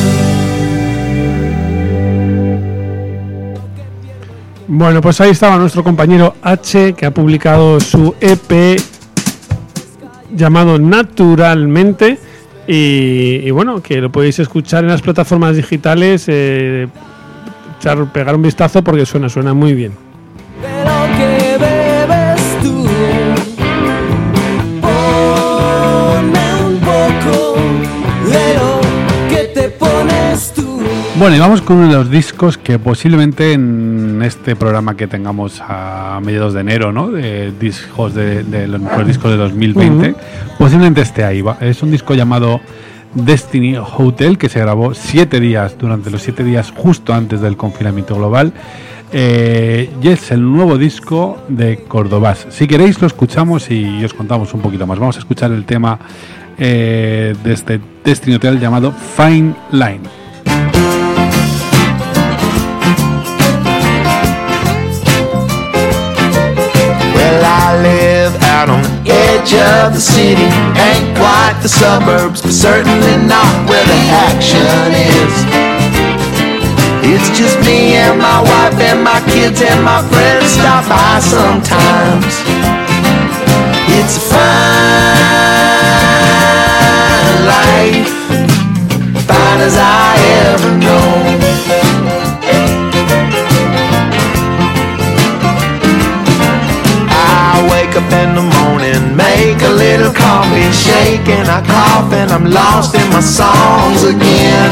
Bueno, 4.79 5.01
pues 5.01 5.21
ahí 5.21 5.31
estaba 5.31 5.57
nuestro 5.57 5.83
compañero 5.83 6.37
H, 6.41 6.93
que 6.93 7.05
ha 7.05 7.11
publicado 7.11 7.81
su 7.81 8.15
EP 8.21 8.81
llamado 10.33 10.79
Naturalmente. 10.79 12.17
Y, 12.69 13.51
bueno, 13.51 13.83
que 13.83 14.01
lo 14.01 14.13
podéis 14.13 14.39
escuchar 14.39 14.85
en 14.85 14.91
las 14.91 15.03
plataformas 15.03 15.57
digitales, 15.57 16.27
eh, 16.29 16.87
echar, 17.77 18.13
pegar 18.13 18.37
un 18.37 18.43
vistazo 18.43 18.85
porque 18.85 19.05
suena, 19.05 19.29
suena 19.29 19.53
muy 19.53 19.75
bien. 19.75 20.08
Bueno, 31.19 31.35
y 31.35 31.41
vamos 31.41 31.63
con 31.63 31.79
uno 31.79 31.89
de 31.89 31.95
los 31.95 32.11
discos 32.13 32.57
que 32.57 32.79
posiblemente 32.79 33.53
en 33.53 34.23
este 34.23 34.55
programa 34.55 34.97
que 34.97 35.09
tengamos 35.09 35.61
a 35.61 36.21
mediados 36.25 36.55
de 36.55 36.61
enero, 36.61 36.93
¿no? 36.93 37.11
De 37.11 37.51
discos 37.51 38.15
de, 38.15 38.45
de 38.45 38.69
los 38.69 38.81
mejores 38.81 39.09
discos 39.09 39.33
de 39.33 39.37
2020, 39.37 40.15
posiblemente 40.59 41.01
esté 41.01 41.25
ahí. 41.25 41.43
va. 41.43 41.59
Es 41.61 41.83
un 41.83 41.91
disco 41.91 42.15
llamado 42.15 42.61
Destiny 43.15 43.77
Hotel 43.79 44.39
que 44.39 44.49
se 44.49 44.61
grabó 44.61 44.95
siete 44.95 45.41
días, 45.41 45.77
durante 45.77 46.09
los 46.09 46.23
siete 46.23 46.45
días 46.45 46.73
justo 46.77 47.13
antes 47.13 47.41
del 47.41 47.57
confinamiento 47.57 48.15
global. 48.15 48.53
Eh, 49.11 49.91
y 50.01 50.09
es 50.09 50.31
el 50.31 50.43
nuevo 50.43 50.79
disco 50.79 51.43
de 51.49 51.79
Cordobás. 51.79 52.47
Si 52.51 52.69
queréis 52.69 53.01
lo 53.01 53.09
escuchamos 53.09 53.73
y 53.73 54.05
os 54.05 54.15
contamos 54.15 54.55
un 54.55 54.61
poquito 54.61 54.87
más. 54.87 55.01
Vamos 55.01 55.17
a 55.17 55.19
escuchar 55.19 55.51
el 55.51 55.65
tema 55.65 55.99
eh, 56.59 57.35
de 57.43 57.53
este 57.53 57.81
Destiny 58.05 58.37
Hotel 58.37 58.61
llamado 58.61 58.93
Fine 58.93 59.55
Line. 59.73 60.18
Out 68.59 68.69
on 68.69 68.83
the 68.83 68.91
edge 69.07 69.55
of 69.55 69.95
the 69.95 70.01
city. 70.01 70.51
Ain't 70.75 71.15
quite 71.15 71.55
the 71.63 71.69
suburbs, 71.69 72.43
but 72.43 72.51
certainly 72.51 73.17
not 73.31 73.53
where 73.71 73.87
the 73.87 74.01
action 74.27 74.91
is. 74.99 75.35
It's 77.07 77.31
just 77.39 77.57
me 77.63 77.95
and 77.95 78.19
my 78.19 78.43
wife 78.43 78.75
and 78.83 79.03
my 79.05 79.21
kids 79.31 79.63
and 79.63 79.81
my 79.85 80.03
friends 80.11 80.51
stop 80.59 80.85
by 80.91 81.21
sometimes. 81.23 82.35
It's 83.97 84.17
a 84.19 84.25
fine 84.33 84.59
life, 87.55 88.11
fine 89.31 89.61
as 89.69 89.77
I 89.79 90.19
ever 90.51 90.71
known. 90.83 91.88
Up 97.99 98.13
in 98.13 98.35
the 98.37 98.47
morning, 98.63 99.17
make 99.17 99.61
a 99.63 99.73
little 99.75 100.13
coffee, 100.13 100.71
shake 100.71 101.27
and 101.29 101.49
I 101.49 101.61
cough 101.67 102.13
and 102.13 102.31
I'm 102.31 102.45
lost 102.45 102.95
in 102.95 103.11
my 103.11 103.19
songs 103.19 104.05
again. 104.05 104.71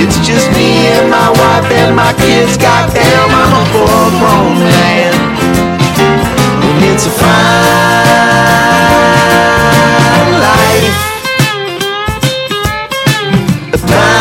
It's 0.00 0.18
just 0.24 0.46
me 0.52 0.86
and 0.94 1.10
my 1.10 1.30
wife 1.30 1.68
and 1.72 1.96
my 1.96 2.12
kids, 2.14 2.56
goddamn, 2.56 3.30
I'm 3.42 3.52
a 3.58 3.64
full 3.72 4.10
grown 4.20 4.58
man. 4.70 5.14
And 6.68 6.84
it's 6.90 7.06
a 7.06 7.10
fine 7.10 7.98
life. 10.46 10.98
A 13.74 13.78
fine 13.78 14.17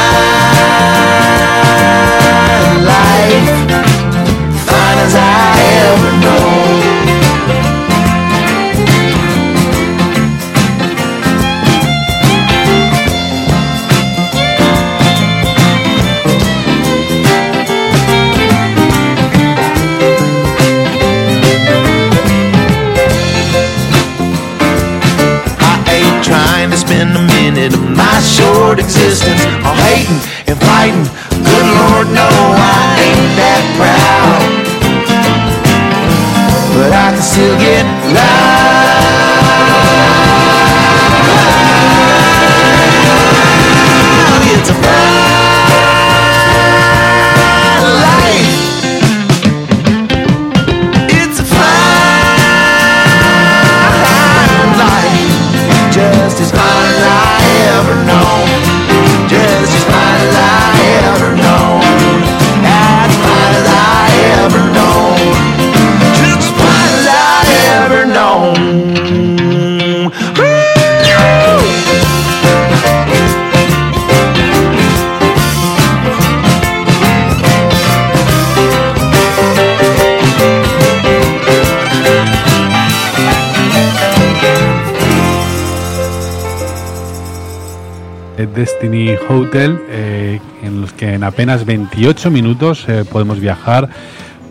apenas 91.38 91.66
28 91.68 92.32
minutos 92.32 92.90
eh, 92.90 93.06
podemos 93.08 93.40
viajar 93.40 93.88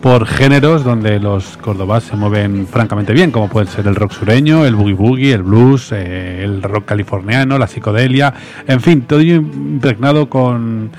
por 0.01 0.25
géneros 0.25 0.85
donde 0.85 1.19
los 1.19 1.57
córdobas 1.57 2.05
se 2.05 2.15
mueven 2.15 2.65
francamente 2.65 3.11
bien, 3.11 3.29
como 3.29 3.49
pueden 3.49 3.67
ser 3.67 3.87
el 3.87 3.95
rock 3.97 4.13
sureño, 4.13 4.65
el 4.65 4.73
boogie 4.73 4.93
boogie, 4.93 5.33
el 5.33 5.43
blues, 5.43 5.91
eh, 5.91 6.45
el 6.45 6.63
rock 6.63 6.85
californiano, 6.85 7.57
la 7.57 7.67
psicodelia, 7.67 8.33
en 8.65 8.79
fin, 8.79 9.01
todo 9.01 9.19
impregnado 9.19 10.29
con, 10.29 10.91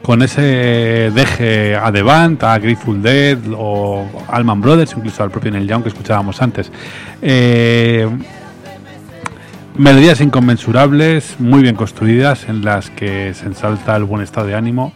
con 0.00 0.22
ese 0.22 1.10
deje 1.12 1.74
a 1.74 1.90
The 1.90 2.02
Band, 2.02 2.44
a 2.44 2.60
Grateful 2.60 3.02
Dead 3.02 3.38
o 3.52 4.06
Allman 4.28 4.60
Brothers, 4.60 4.94
incluso 4.96 5.24
al 5.24 5.32
propio 5.32 5.50
Neil 5.50 5.66
Young 5.66 5.82
que 5.82 5.88
escuchábamos 5.88 6.40
antes. 6.40 6.70
Eh, 7.20 8.08
melodías 9.76 10.20
inconmensurables, 10.20 11.36
muy 11.38 11.62
bien 11.62 11.76
construidas, 11.76 12.48
en 12.48 12.64
las 12.64 12.90
que 12.90 13.34
se 13.34 13.46
ensalta 13.46 13.96
el 13.96 14.04
buen 14.04 14.22
estado 14.22 14.46
de 14.46 14.54
ánimo. 14.54 14.92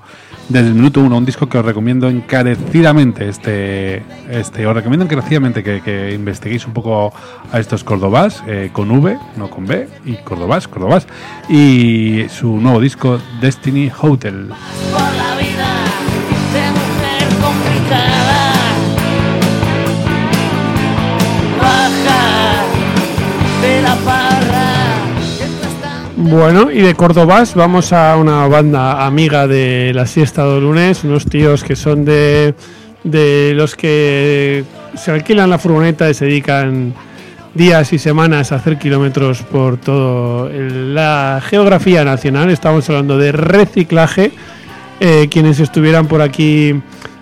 Desde 0.49 0.69
el 0.69 0.75
minuto 0.75 1.01
uno, 1.01 1.19
un 1.19 1.25
disco 1.25 1.49
que 1.49 1.59
os 1.59 1.65
recomiendo 1.65 2.09
encarecidamente. 2.09 3.29
Este, 3.29 4.05
este, 4.31 4.67
os 4.67 4.75
recomiendo 4.75 5.05
encarecidamente 5.05 5.65
que, 5.65 5.81
que 5.81 6.15
investiguéis 6.15 6.67
un 6.67 6.73
poco 6.73 7.13
a 7.51 7.59
estos 7.59 7.83
cordobás, 7.83 8.45
eh, 8.47 8.71
con 8.73 8.91
V, 8.91 9.19
no 9.37 9.51
con 9.51 9.67
B, 9.67 9.89
y 10.05 10.15
cordobás, 10.17 10.69
cordobás. 10.69 11.07
Y 11.49 12.27
su 12.29 12.59
nuevo 12.59 12.81
disco, 12.81 13.19
Destiny 13.41 13.91
Hotel. 14.01 14.51
Bueno, 26.29 26.71
y 26.73 26.81
de 26.81 26.95
Córdobas 26.95 27.55
vamos 27.55 27.93
a 27.93 28.17
una 28.17 28.47
banda 28.49 29.07
amiga 29.07 29.47
de 29.47 29.93
la 29.95 30.07
siesta 30.07 30.45
de 30.45 30.61
lunes, 30.61 31.05
unos 31.05 31.25
tíos 31.27 31.63
que 31.63 31.77
son 31.77 32.05
de, 32.05 32.55
de 33.05 33.53
los 33.55 33.77
que 33.77 34.65
se 34.97 35.13
alquilan 35.13 35.51
la 35.51 35.59
furgoneta 35.59 36.11
y 36.11 36.15
se 36.15 36.25
dedican 36.25 36.95
días 37.55 37.93
y 37.93 37.99
semanas 37.99 38.51
a 38.51 38.57
hacer 38.57 38.77
kilómetros 38.77 39.43
por 39.43 39.77
todo 39.77 40.49
el- 40.49 40.95
la 40.95 41.41
geografía 41.45 42.05
nacional. 42.05 42.51
Estamos 42.51 42.89
hablando 42.91 43.17
de 43.19 43.31
reciclaje. 43.33 44.33
Eh, 44.99 45.29
quienes 45.31 45.61
estuvieran 45.61 46.07
por 46.07 46.23
aquí 46.23 46.75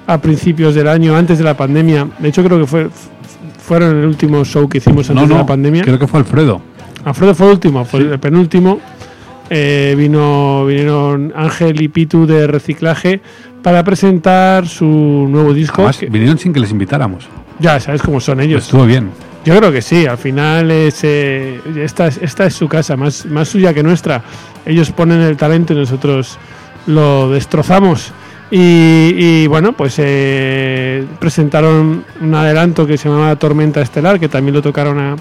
a 0.06 0.18
principios 0.18 0.74
del 0.74 0.88
año, 0.88 1.14
antes 1.16 1.38
de 1.38 1.44
la 1.44 1.56
pandemia, 1.56 2.06
de 2.20 2.28
hecho 2.28 2.42
creo 2.44 2.58
que 2.60 2.66
fue 2.66 2.88
fueron 3.66 3.98
el 3.98 4.04
último 4.06 4.44
show 4.44 4.68
que 4.68 4.76
hicimos 4.78 5.08
antes 5.08 5.26
No, 5.26 5.34
de 5.36 5.40
la 5.40 5.46
pandemia. 5.46 5.82
creo 5.82 5.98
que 5.98 6.06
fue 6.06 6.20
Alfredo. 6.20 6.60
Alfredo 7.04 7.34
fue 7.34 7.46
el 7.46 7.52
último, 7.52 7.84
fue 7.84 8.00
el 8.00 8.18
penúltimo. 8.18 8.80
Eh, 9.50 9.94
vino, 9.96 10.64
vinieron 10.64 11.32
Ángel 11.36 11.80
y 11.82 11.88
Pitu 11.88 12.26
de 12.26 12.46
Reciclaje 12.46 13.20
para 13.62 13.84
presentar 13.84 14.66
su 14.66 14.86
nuevo 15.28 15.52
disco. 15.52 15.82
Además, 15.82 15.98
que- 15.98 16.06
vinieron 16.06 16.38
sin 16.38 16.52
que 16.52 16.60
les 16.60 16.70
invitáramos. 16.70 17.28
ya 17.60 17.78
sabes 17.78 18.02
cómo 18.02 18.20
son 18.20 18.40
ellos. 18.40 18.64
Estuvo 18.64 18.84
bien. 18.86 19.10
Yo 19.44 19.56
creo 19.58 19.70
que 19.70 19.82
sí, 19.82 20.06
al 20.06 20.16
final 20.18 20.70
es, 20.70 21.00
eh, 21.04 21.60
esta, 21.76 22.06
es- 22.08 22.18
esta 22.22 22.46
es 22.46 22.54
su 22.54 22.66
casa, 22.68 22.96
más, 22.96 23.26
más 23.26 23.48
suya 23.48 23.72
que 23.74 23.82
nuestra. 23.82 24.22
Ellos 24.64 24.90
ponen 24.90 25.20
el 25.20 25.36
talento 25.36 25.72
y 25.74 25.76
nosotros 25.76 26.38
lo 26.86 27.30
destrozamos. 27.30 28.12
Y, 28.50 29.12
y, 29.16 29.46
bueno, 29.46 29.72
pues 29.74 29.94
eh, 29.98 31.04
presentaron 31.18 32.04
un 32.20 32.34
adelanto 32.34 32.86
que 32.86 32.96
se 32.96 33.08
llamaba 33.08 33.36
Tormenta 33.36 33.80
Estelar, 33.82 34.18
que 34.18 34.28
también 34.28 34.54
lo 34.54 34.62
tocaron 34.62 34.98
a- 34.98 35.16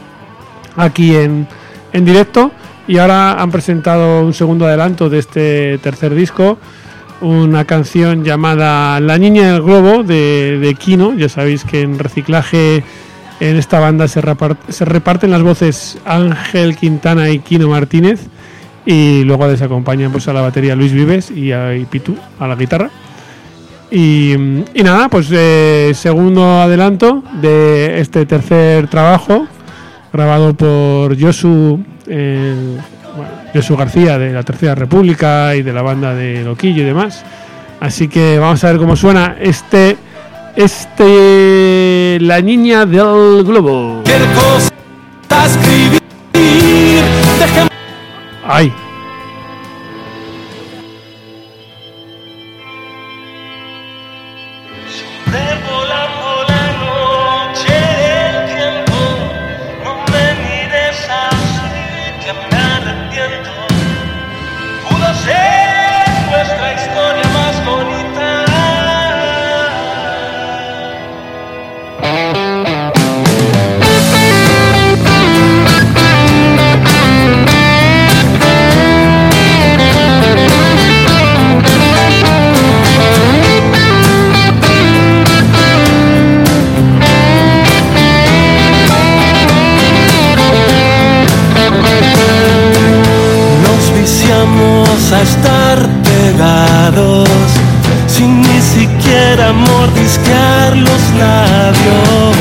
aquí 0.78 1.16
en, 1.16 1.48
en 1.94 2.06
directo. 2.06 2.52
Y 2.88 2.98
ahora 2.98 3.42
han 3.42 3.50
presentado 3.50 4.26
un 4.26 4.34
segundo 4.34 4.66
adelanto 4.66 5.10
de 5.10 5.20
este 5.20 5.78
tercer 5.78 6.14
disco, 6.14 6.58
una 7.22 7.64
canción 7.64 8.26
llamada 8.26 9.00
La 9.00 9.18
Niña 9.18 9.54
del 9.54 9.62
Globo 9.62 10.04
de, 10.04 10.76
Kino. 10.78 11.14
Ya 11.14 11.30
sabéis 11.30 11.64
que 11.64 11.82
en 11.82 11.98
reciclaje 11.98 12.84
en 13.40 13.56
esta 13.56 13.80
banda 13.80 14.08
se, 14.10 14.22
repart- 14.22 14.58
se 14.68 14.84
reparten 14.84 15.32
las 15.32 15.42
voces 15.42 15.98
Ángel 16.06 16.76
Quintana 16.76 17.30
y 17.30 17.40
Kino 17.40 17.70
Martínez. 17.70 18.20
Y 18.86 19.24
luego 19.24 19.48
les 19.48 19.62
acompañan 19.62 20.12
pues, 20.12 20.28
a 20.28 20.34
la 20.34 20.42
batería 20.42 20.76
Luis 20.76 20.92
Vives 20.92 21.32
y 21.32 21.54
a 21.54 21.74
y 21.74 21.86
Pitu 21.86 22.18
a 22.38 22.48
la 22.50 22.56
guitarra. 22.56 22.90
Y, 23.90 24.34
y 24.34 24.84
nada, 24.84 25.08
pues 25.08 25.30
eh, 25.32 25.94
segundo 25.96 26.60
adelanto 26.62 27.24
de 27.40 28.02
este 28.02 28.26
tercer 28.26 28.88
trabajo, 28.90 29.48
grabado 30.14 30.54
por 30.54 31.20
Josu, 31.20 31.84
eh, 32.08 32.78
bueno, 33.16 33.32
Josu 33.54 33.76
García 33.76 34.20
de 34.20 34.32
la 34.32 34.44
Tercera 34.44 34.76
República 34.76 35.56
y 35.56 35.64
de 35.64 35.74
la 35.74 35.82
banda 35.82 36.14
de 36.14 36.44
Loquillo 36.44 36.84
y 36.84 36.86
demás. 36.86 37.24
Así 37.80 38.08
que 38.08 38.38
vamos 38.38 38.64
a 38.64 38.68
ver 38.72 38.78
cómo 38.78 38.96
suena 38.96 39.36
este, 39.42 39.98
este, 40.56 42.20
La 42.22 42.40
Niña 42.42 42.86
del 42.86 43.44
Globo. 43.44 44.04
¡Ay! 48.46 48.72
Siquiera 99.34 99.54
mordisquear 99.54 100.78
los 100.78 101.02
labios. 101.18 102.36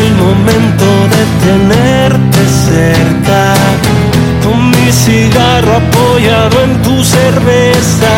El 0.00 0.14
momento 0.14 0.86
de 1.14 1.22
tenerte 1.44 2.38
cerca, 2.66 3.54
con 4.44 4.70
mi 4.70 4.92
cigarro 4.92 5.76
apoyado 5.76 6.62
en 6.62 6.82
tu 6.82 7.04
cerveza. 7.04 8.14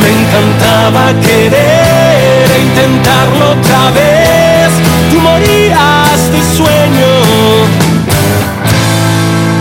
Me 0.00 0.08
encantaba 0.20 1.12
querer 1.20 2.50
e 2.50 2.60
intentarlo 2.62 3.50
otra 3.50 3.90
vez. 3.90 4.70
Tú 5.10 5.20
morías 5.20 6.32
de 6.32 6.56
sueño 6.56 7.88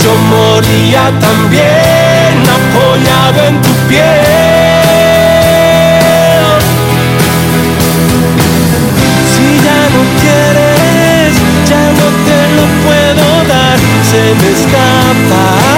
yo 0.04 0.16
moría 0.30 1.12
también 1.20 2.34
apoyado 2.58 3.48
en 3.50 3.62
tu 3.62 3.74
piel. 3.90 4.47
Lo 12.58 12.66
puedo 12.84 13.44
dar, 13.48 13.78
se 14.10 14.22
me 14.40 14.52
escapa. 14.52 15.77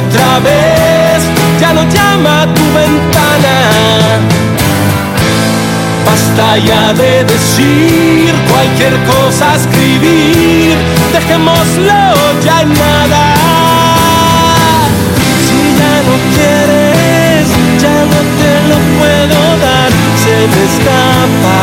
Otra 0.00 0.38
vez, 0.40 1.20
ya 1.60 1.72
no 1.72 1.82
llama 1.94 2.42
a 2.42 2.54
tu 2.54 2.64
ventana. 2.80 3.56
Basta 6.06 6.58
ya 6.58 6.92
de 6.92 7.24
decir 7.24 8.34
cualquier 8.50 8.94
cosa, 9.12 9.54
escribir, 9.60 10.76
dejémoslo 11.12 12.02
ya 12.44 12.62
en 12.62 12.72
nada. 12.84 13.24
Si 15.46 15.60
ya 15.80 15.94
no 16.08 16.14
quieres, 16.34 17.46
ya 17.82 17.96
no 18.12 18.20
te 18.40 18.52
lo 18.70 18.78
puedo 18.96 19.40
dar, 19.64 19.90
se 20.22 20.36
me 20.52 20.60
escapa. 20.70 21.58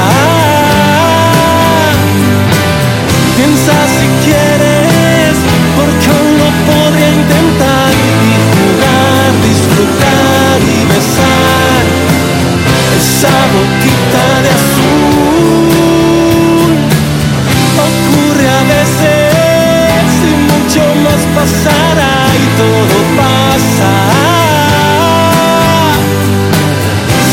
Piensa 3.35 3.77
si 3.97 4.07
quieres, 4.25 4.86
esa 13.17 13.37
boquita 13.55 14.25
de 14.43 14.49
azul. 14.59 15.73
Ocurre 17.87 18.47
a 18.47 18.63
veces 18.75 20.07
y 20.21 20.33
mucho 20.51 20.83
más 21.03 21.21
pasará 21.35 22.15
y 22.41 22.45
todo 22.61 22.95
pasa. 23.21 23.93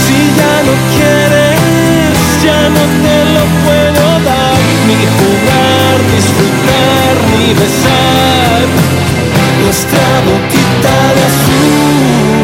Si 0.01 0.18
ya 0.39 0.55
no 0.68 0.74
quieres, 0.95 2.16
ya 2.43 2.61
no 2.76 2.85
te 3.05 3.16
lo 3.35 3.45
puedo 3.64 4.05
dar, 4.30 4.61
ni 4.89 5.01
jugar, 5.18 5.97
disfrutar, 6.14 7.12
ni 7.37 7.47
besar 7.53 8.61
nuestra 9.62 10.07
boquita 10.28 10.95
de 11.16 11.22
azul. 11.30 12.43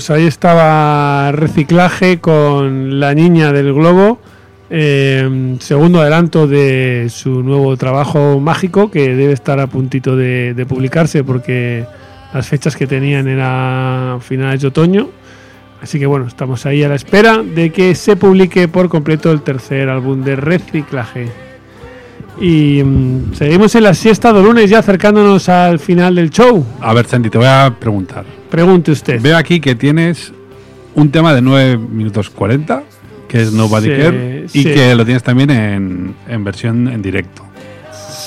Pues 0.00 0.08
ahí 0.08 0.26
estaba 0.26 1.30
reciclaje 1.30 2.20
con 2.20 3.00
la 3.00 3.12
niña 3.12 3.52
del 3.52 3.74
globo, 3.74 4.18
eh, 4.70 5.58
segundo 5.60 6.00
adelanto 6.00 6.46
de 6.46 7.08
su 7.10 7.42
nuevo 7.42 7.76
trabajo 7.76 8.40
mágico 8.40 8.90
que 8.90 9.14
debe 9.14 9.34
estar 9.34 9.60
a 9.60 9.66
puntito 9.66 10.16
de, 10.16 10.54
de 10.54 10.64
publicarse 10.64 11.22
porque 11.22 11.84
las 12.32 12.48
fechas 12.48 12.76
que 12.76 12.86
tenían 12.86 13.28
era 13.28 14.16
finales 14.22 14.62
de 14.62 14.68
otoño. 14.68 15.10
Así 15.82 15.98
que 15.98 16.06
bueno, 16.06 16.28
estamos 16.28 16.64
ahí 16.64 16.82
a 16.82 16.88
la 16.88 16.94
espera 16.94 17.42
de 17.42 17.68
que 17.70 17.94
se 17.94 18.16
publique 18.16 18.68
por 18.68 18.88
completo 18.88 19.30
el 19.30 19.42
tercer 19.42 19.90
álbum 19.90 20.24
de 20.24 20.34
reciclaje. 20.34 21.49
Y 22.40 22.82
mm, 22.84 23.34
seguimos 23.34 23.74
en 23.74 23.84
la 23.84 23.94
siesta 23.94 24.32
de 24.32 24.42
lunes 24.42 24.68
ya 24.70 24.78
acercándonos 24.80 25.48
al 25.48 25.78
final 25.78 26.14
del 26.14 26.30
show. 26.30 26.64
A 26.80 26.92
ver, 26.94 27.06
Santi, 27.06 27.30
te 27.30 27.38
voy 27.38 27.46
a 27.46 27.74
preguntar. 27.78 28.24
Pregunte 28.50 28.92
usted. 28.92 29.20
Veo 29.20 29.36
aquí 29.36 29.60
que 29.60 29.74
tienes 29.74 30.32
un 30.94 31.10
tema 31.10 31.34
de 31.34 31.40
9 31.42 31.76
minutos 31.78 32.30
40, 32.30 32.82
que 33.28 33.42
es 33.42 33.52
Nobody 33.52 33.88
Sí, 33.88 33.96
Care, 34.02 34.46
y 34.54 34.64
que 34.64 34.94
lo 34.94 35.04
tienes 35.04 35.22
también 35.22 35.50
en, 35.50 36.14
en 36.28 36.44
versión 36.44 36.88
en 36.88 37.00
directo. 37.02 37.42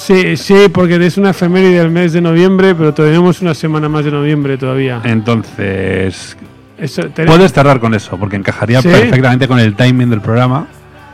Sí, 0.06 0.36
sí, 0.38 0.68
porque 0.72 0.96
es 1.06 1.18
una 1.18 1.30
efeméride 1.32 1.80
del 1.80 1.90
mes 1.90 2.12
de 2.14 2.22
noviembre, 2.22 2.76
pero 2.76 2.94
tenemos 2.94 3.42
una 3.42 3.54
semana 3.54 3.88
más 3.90 4.04
de 4.06 4.12
noviembre 4.12 4.58
todavía. 4.58 5.02
Entonces, 5.06 6.36
Eso, 6.78 7.04
puedes 7.26 7.54
cerrar 7.54 7.80
con 7.80 7.94
eso, 7.94 8.18
porque 8.18 8.36
encajaría 8.36 8.82
Sí. 8.82 8.90
perfectamente 8.90 9.48
con 9.48 9.60
el 9.60 9.76
timing 9.76 10.10
del 10.10 10.20
programa. 10.22 10.68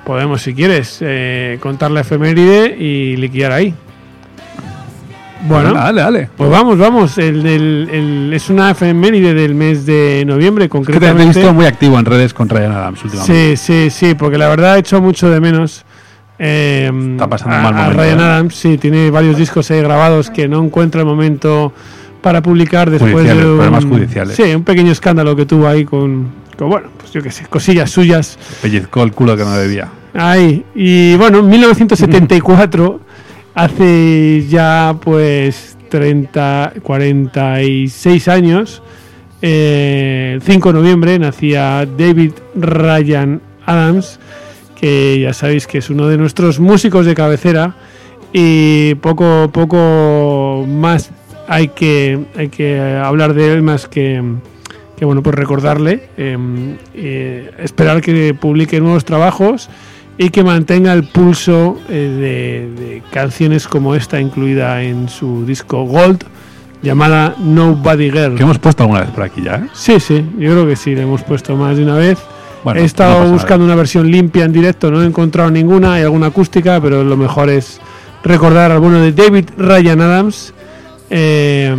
Podemos, 0.05 0.41
si 0.41 0.53
quieres, 0.55 0.97
eh, 1.01 1.57
contar 1.61 1.91
la 1.91 2.01
efeméride 2.01 2.75
y 2.77 3.15
liquidar 3.17 3.51
ahí. 3.51 3.73
Bueno, 5.47 5.73
dale, 5.73 6.01
dale. 6.01 6.29
pues 6.35 6.49
vamos, 6.49 6.77
vamos. 6.77 7.17
El, 7.17 7.45
el- 7.45 8.31
es 8.33 8.49
una 8.49 8.71
efeméride 8.71 9.33
del 9.33 9.55
mes 9.55 9.85
de 9.85 10.23
noviembre, 10.27 10.65
Es 10.65 10.69
que 10.71 10.77
te, 10.77 10.81
he 10.81 10.85
concretamente. 10.93 11.39
visto 11.39 11.53
muy 11.53 11.65
activo 11.65 11.97
en 11.97 12.05
redes 12.05 12.33
con 12.33 12.49
Ryan 12.49 12.71
Adams 12.73 13.03
últimamente. 13.05 13.55
Sí, 13.57 13.89
sí, 13.89 13.89
sí, 13.89 14.15
porque 14.15 14.37
la 14.37 14.49
verdad 14.49 14.75
he 14.75 14.79
hecho 14.79 15.01
mucho 15.01 15.29
de 15.29 15.39
menos. 15.39 15.85
eh, 16.39 16.91
Está 17.13 17.27
pasando 17.29 17.55
a, 17.55 17.57
un 17.59 17.63
mal 17.63 17.73
a 17.73 17.77
momento, 17.83 18.01
Ryan 18.03 18.19
¿eh? 18.19 18.23
Adams, 18.23 18.55
sí, 18.55 18.77
tiene 18.77 19.09
varios 19.11 19.37
discos 19.37 19.71
ahí 19.71 19.81
grabados 19.81 20.29
que 20.29 20.47
no 20.49 20.61
encuentra 20.63 21.01
el 21.01 21.07
momento 21.07 21.71
para 22.21 22.41
publicar 22.41 22.89
después 22.89 23.13
Judiciales, 23.13 23.43
de 23.45 23.49
un, 23.49 23.57
problemas 23.57 23.85
judiciales. 23.85 24.35
Sí, 24.35 24.43
un 24.53 24.63
pequeño 24.63 24.91
escándalo 24.91 25.37
que 25.37 25.45
tuvo 25.45 25.67
ahí 25.69 25.85
con, 25.85 26.27
bueno, 26.67 26.89
pues 26.97 27.11
yo 27.11 27.21
qué 27.21 27.31
sé, 27.31 27.45
cosillas 27.45 27.89
suyas. 27.89 28.37
Pellizcó 28.61 29.03
el 29.03 29.11
culo 29.11 29.37
que 29.37 29.43
no 29.43 29.55
debía. 29.55 29.89
Ahí. 30.13 30.65
Y 30.75 31.15
bueno, 31.15 31.39
en 31.39 31.49
1974, 31.49 32.99
hace 33.55 34.45
ya 34.47 34.95
pues 35.01 35.77
30, 35.89 36.73
46 36.83 38.27
años, 38.27 38.81
eh, 39.41 40.33
el 40.35 40.41
5 40.41 40.69
de 40.69 40.79
noviembre, 40.79 41.19
nacía 41.19 41.85
David 41.85 42.33
Ryan 42.55 43.41
Adams, 43.65 44.19
que 44.75 45.19
ya 45.21 45.33
sabéis 45.33 45.67
que 45.67 45.79
es 45.79 45.89
uno 45.89 46.07
de 46.07 46.17
nuestros 46.17 46.59
músicos 46.59 47.05
de 47.05 47.15
cabecera. 47.15 47.75
Y 48.31 48.95
poco, 48.95 49.49
poco 49.51 50.65
más 50.67 51.09
hay 51.47 51.69
que, 51.69 52.25
hay 52.37 52.49
que 52.49 52.79
hablar 52.79 53.33
de 53.33 53.53
él 53.53 53.63
más 53.63 53.87
que, 53.87 54.21
que 54.99 55.05
bueno, 55.05 55.23
pues 55.23 55.33
recordarle, 55.33 56.09
eh, 56.17 56.37
eh, 56.93 57.51
esperar 57.59 58.01
que 58.01 58.33
publique 58.33 58.81
nuevos 58.81 59.05
trabajos 59.05 59.69
y 60.17 60.29
que 60.29 60.43
mantenga 60.43 60.91
el 60.91 61.05
pulso 61.05 61.79
eh, 61.87 62.73
de, 62.75 62.83
de 62.83 63.01
canciones 63.09 63.65
como 63.65 63.95
esta 63.95 64.19
incluida 64.19 64.83
en 64.83 65.07
su 65.07 65.45
disco 65.45 65.83
Gold 65.83 66.25
llamada 66.81 67.33
Nobody 67.39 68.11
Girl. 68.11 68.35
Que 68.35 68.43
hemos 68.43 68.59
puesto 68.59 68.83
alguna 68.83 68.99
vez 68.99 69.11
por 69.11 69.23
aquí 69.23 69.41
ya, 69.41 69.55
¿eh? 69.55 69.69
Sí, 69.71 70.01
sí, 70.01 70.15
yo 70.37 70.51
creo 70.51 70.67
que 70.67 70.75
sí, 70.75 70.93
le 70.93 71.03
hemos 71.03 71.23
puesto 71.23 71.55
más 71.55 71.77
de 71.77 71.83
una 71.83 71.95
vez. 71.95 72.19
Bueno, 72.65 72.81
He 72.81 72.83
estado 72.83 73.23
no 73.23 73.31
buscando 73.31 73.63
una 73.63 73.75
versión 73.75 74.11
limpia 74.11 74.43
en 74.43 74.51
directo, 74.51 74.91
no 74.91 75.01
he 75.01 75.05
encontrado 75.05 75.49
ninguna, 75.49 75.93
hay 75.93 76.03
alguna 76.03 76.27
acústica, 76.27 76.81
pero 76.81 77.05
lo 77.05 77.15
mejor 77.15 77.49
es 77.49 77.79
recordar 78.21 78.73
al 78.73 78.79
bueno 78.79 78.99
de 78.99 79.13
David 79.13 79.45
Ryan 79.57 80.01
Adams, 80.01 80.53
eh, 81.09 81.73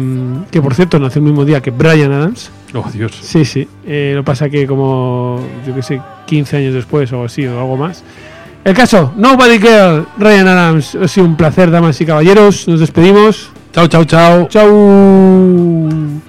que 0.51 0.63
por 0.63 0.75
cierto 0.75 0.99
nació 0.99 1.19
el 1.19 1.27
mismo 1.27 1.45
día 1.45 1.61
que 1.61 1.71
Brian 1.71 2.13
Adams. 2.13 2.51
Oh, 2.75 2.89
Dios. 2.93 3.19
Sí, 3.21 3.45
sí. 3.45 3.67
Eh, 3.87 4.13
lo 4.15 4.25
pasa 4.25 4.49
que 4.49 4.67
como, 4.67 5.41
yo 5.67 5.75
que 5.75 5.83
sé, 5.83 6.01
15 6.27 6.57
años 6.57 6.75
después 6.75 7.13
o 7.13 7.25
así, 7.25 7.47
o 7.47 7.59
algo 7.59 7.77
más. 7.77 8.05
El 8.65 8.75
caso, 8.75 9.13
Nobody 9.17 9.59
Girl, 9.59 10.07
Ryan 10.19 10.49
Adams. 10.49 10.95
Ha 10.95 11.09
sido 11.09 11.27
un 11.27 11.37
placer, 11.37 11.71
damas 11.71 12.01
y 12.01 12.07
caballeros. 12.07 12.69
Nos 12.69 12.81
despedimos. 12.81 13.51
Chao, 13.73 13.89
chao, 13.89 14.05
chao. 14.05 14.49
Chau. 14.49 16.21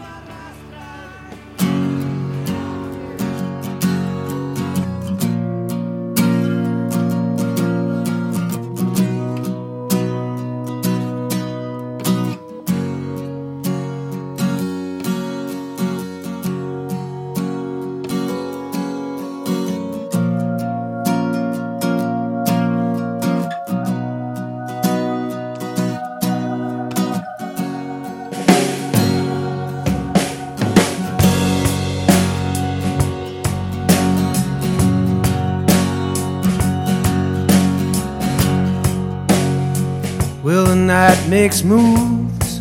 Makes 41.62 41.64
moves, 41.64 42.60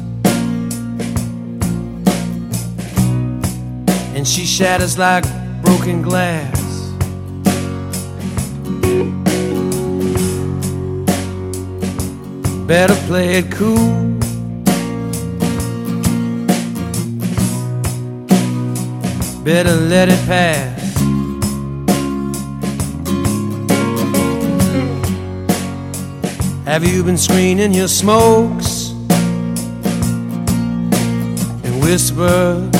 and 4.15 4.27
she 4.27 4.45
shatters 4.45 4.99
like 4.99 5.25
broken 5.63 6.03
glass. 6.03 6.61
Better 12.67 12.95
play 13.07 13.39
it 13.39 13.51
cool. 13.51 14.09
Better 19.45 19.75
let 19.75 20.09
it 20.09 20.27
pass. 20.27 20.79
Have 26.67 26.85
you 26.85 27.03
been 27.03 27.19
screening 27.19 27.75
your 27.75 27.89
smokes 27.89 28.80
whispers 31.91 32.73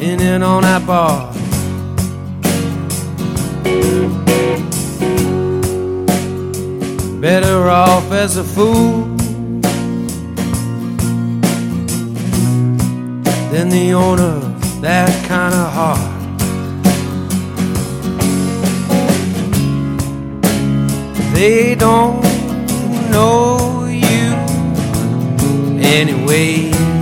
in 0.00 0.20
and 0.20 0.44
on 0.44 0.62
that 0.62 0.86
bar? 0.86 1.32
Better 7.20 7.68
off 7.68 8.12
as 8.12 8.36
a 8.36 8.44
fool 8.44 9.02
than 13.50 13.68
the 13.68 13.92
owner 13.94 14.36
of 14.46 14.80
that 14.80 15.12
kind 15.26 15.52
of 15.52 15.72
heart. 15.78 16.14
They 21.34 21.74
don't 21.74 22.22
know 23.10 23.86
you 23.86 24.34
anyway. 25.82 26.97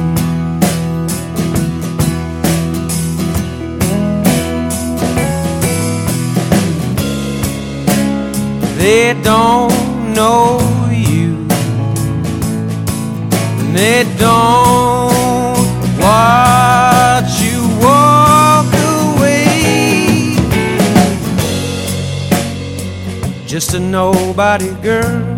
A 23.76 23.80
nobody 23.80 24.70
girl. 24.82 25.36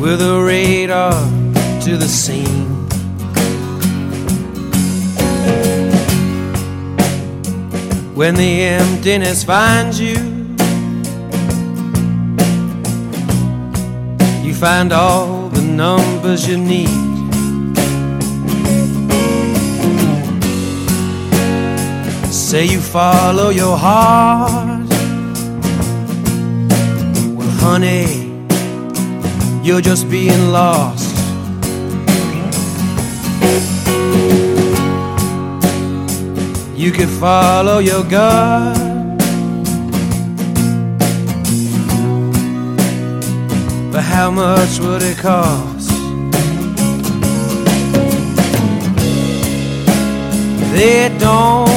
with 0.00 0.20
a 0.20 0.42
radar 0.42 1.12
to 1.80 1.96
the 1.96 2.08
scene. 2.08 2.66
When 8.16 8.34
the 8.34 8.62
emptiness 8.62 9.44
finds 9.44 10.00
you, 10.00 10.16
you 14.44 14.54
find 14.54 14.92
all 14.92 15.48
the 15.50 15.62
numbers 15.62 16.48
you 16.48 16.58
need. 16.58 17.11
Say 22.52 22.66
you 22.66 22.82
follow 22.82 23.48
your 23.48 23.78
heart. 23.78 24.86
Well, 27.34 27.48
honey 27.64 28.30
you're 29.62 29.80
just 29.80 30.10
being 30.10 30.50
lost. 30.50 31.16
You 36.76 36.92
could 36.92 37.08
follow 37.08 37.78
your 37.78 38.04
gut. 38.04 38.76
But 43.90 44.02
how 44.02 44.30
much 44.30 44.78
would 44.78 45.02
it 45.02 45.16
cost? 45.16 45.88
They 50.74 51.16
don't 51.18 51.71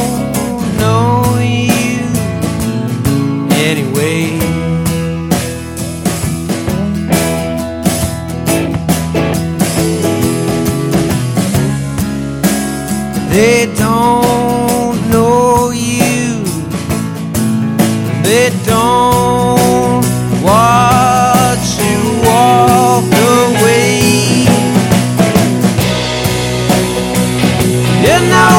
anyway. 3.98 4.39
They 13.30 13.74
don't 13.76 15.10
know 15.10 15.72
you. 15.72 16.43
They 18.24 18.50
don't 18.66 20.06
watch 20.41 21.80
you 21.80 22.00
walk 22.24 23.04
away. 23.04 24.46
You're 28.04 28.22
nobody 28.30 28.55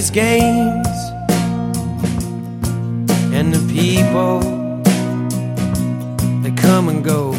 plays 0.00 0.10
games, 0.10 0.98
and 3.34 3.52
the 3.52 3.60
people 3.72 4.40
they 6.42 6.50
come 6.52 6.88
and 6.88 7.04
go. 7.04 7.32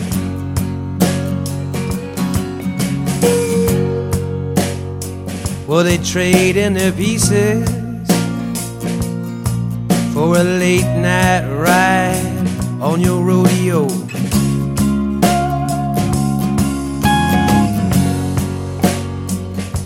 Well, 5.68 5.84
they 5.84 5.98
trade 5.98 6.58
in 6.58 6.74
their 6.74 6.92
pieces 6.92 7.68
for 10.14 10.38
a 10.38 10.44
late 10.44 10.92
night 10.98 11.48
ride 11.48 12.48
on 12.80 13.02
your 13.02 13.24
rodeo. 13.24 13.88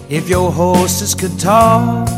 If 0.09 0.29
your 0.29 0.51
horses 0.51 1.13
could 1.15 1.37
talk, 1.39 2.14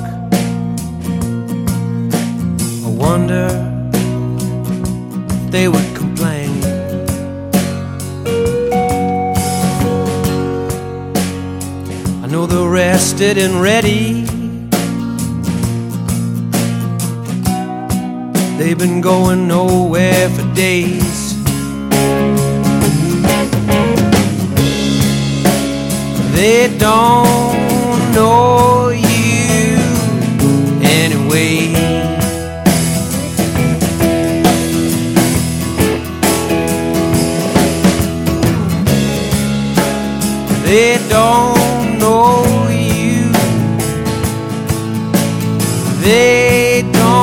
they 5.57 5.67
would 5.67 5.95
complain. 5.95 6.51
I 12.23 12.27
know 12.29 12.45
they're 12.45 12.69
rested 12.69 13.39
and 13.39 13.59
ready. 13.59 14.21
They've 18.59 18.77
been 18.77 19.01
going 19.01 19.47
nowhere 19.47 20.29
for 20.29 20.45
days. 20.53 21.33
They 26.35 26.77
don't 26.77 28.13
know 28.13 28.76
they 46.07 46.89
don't 46.93 47.16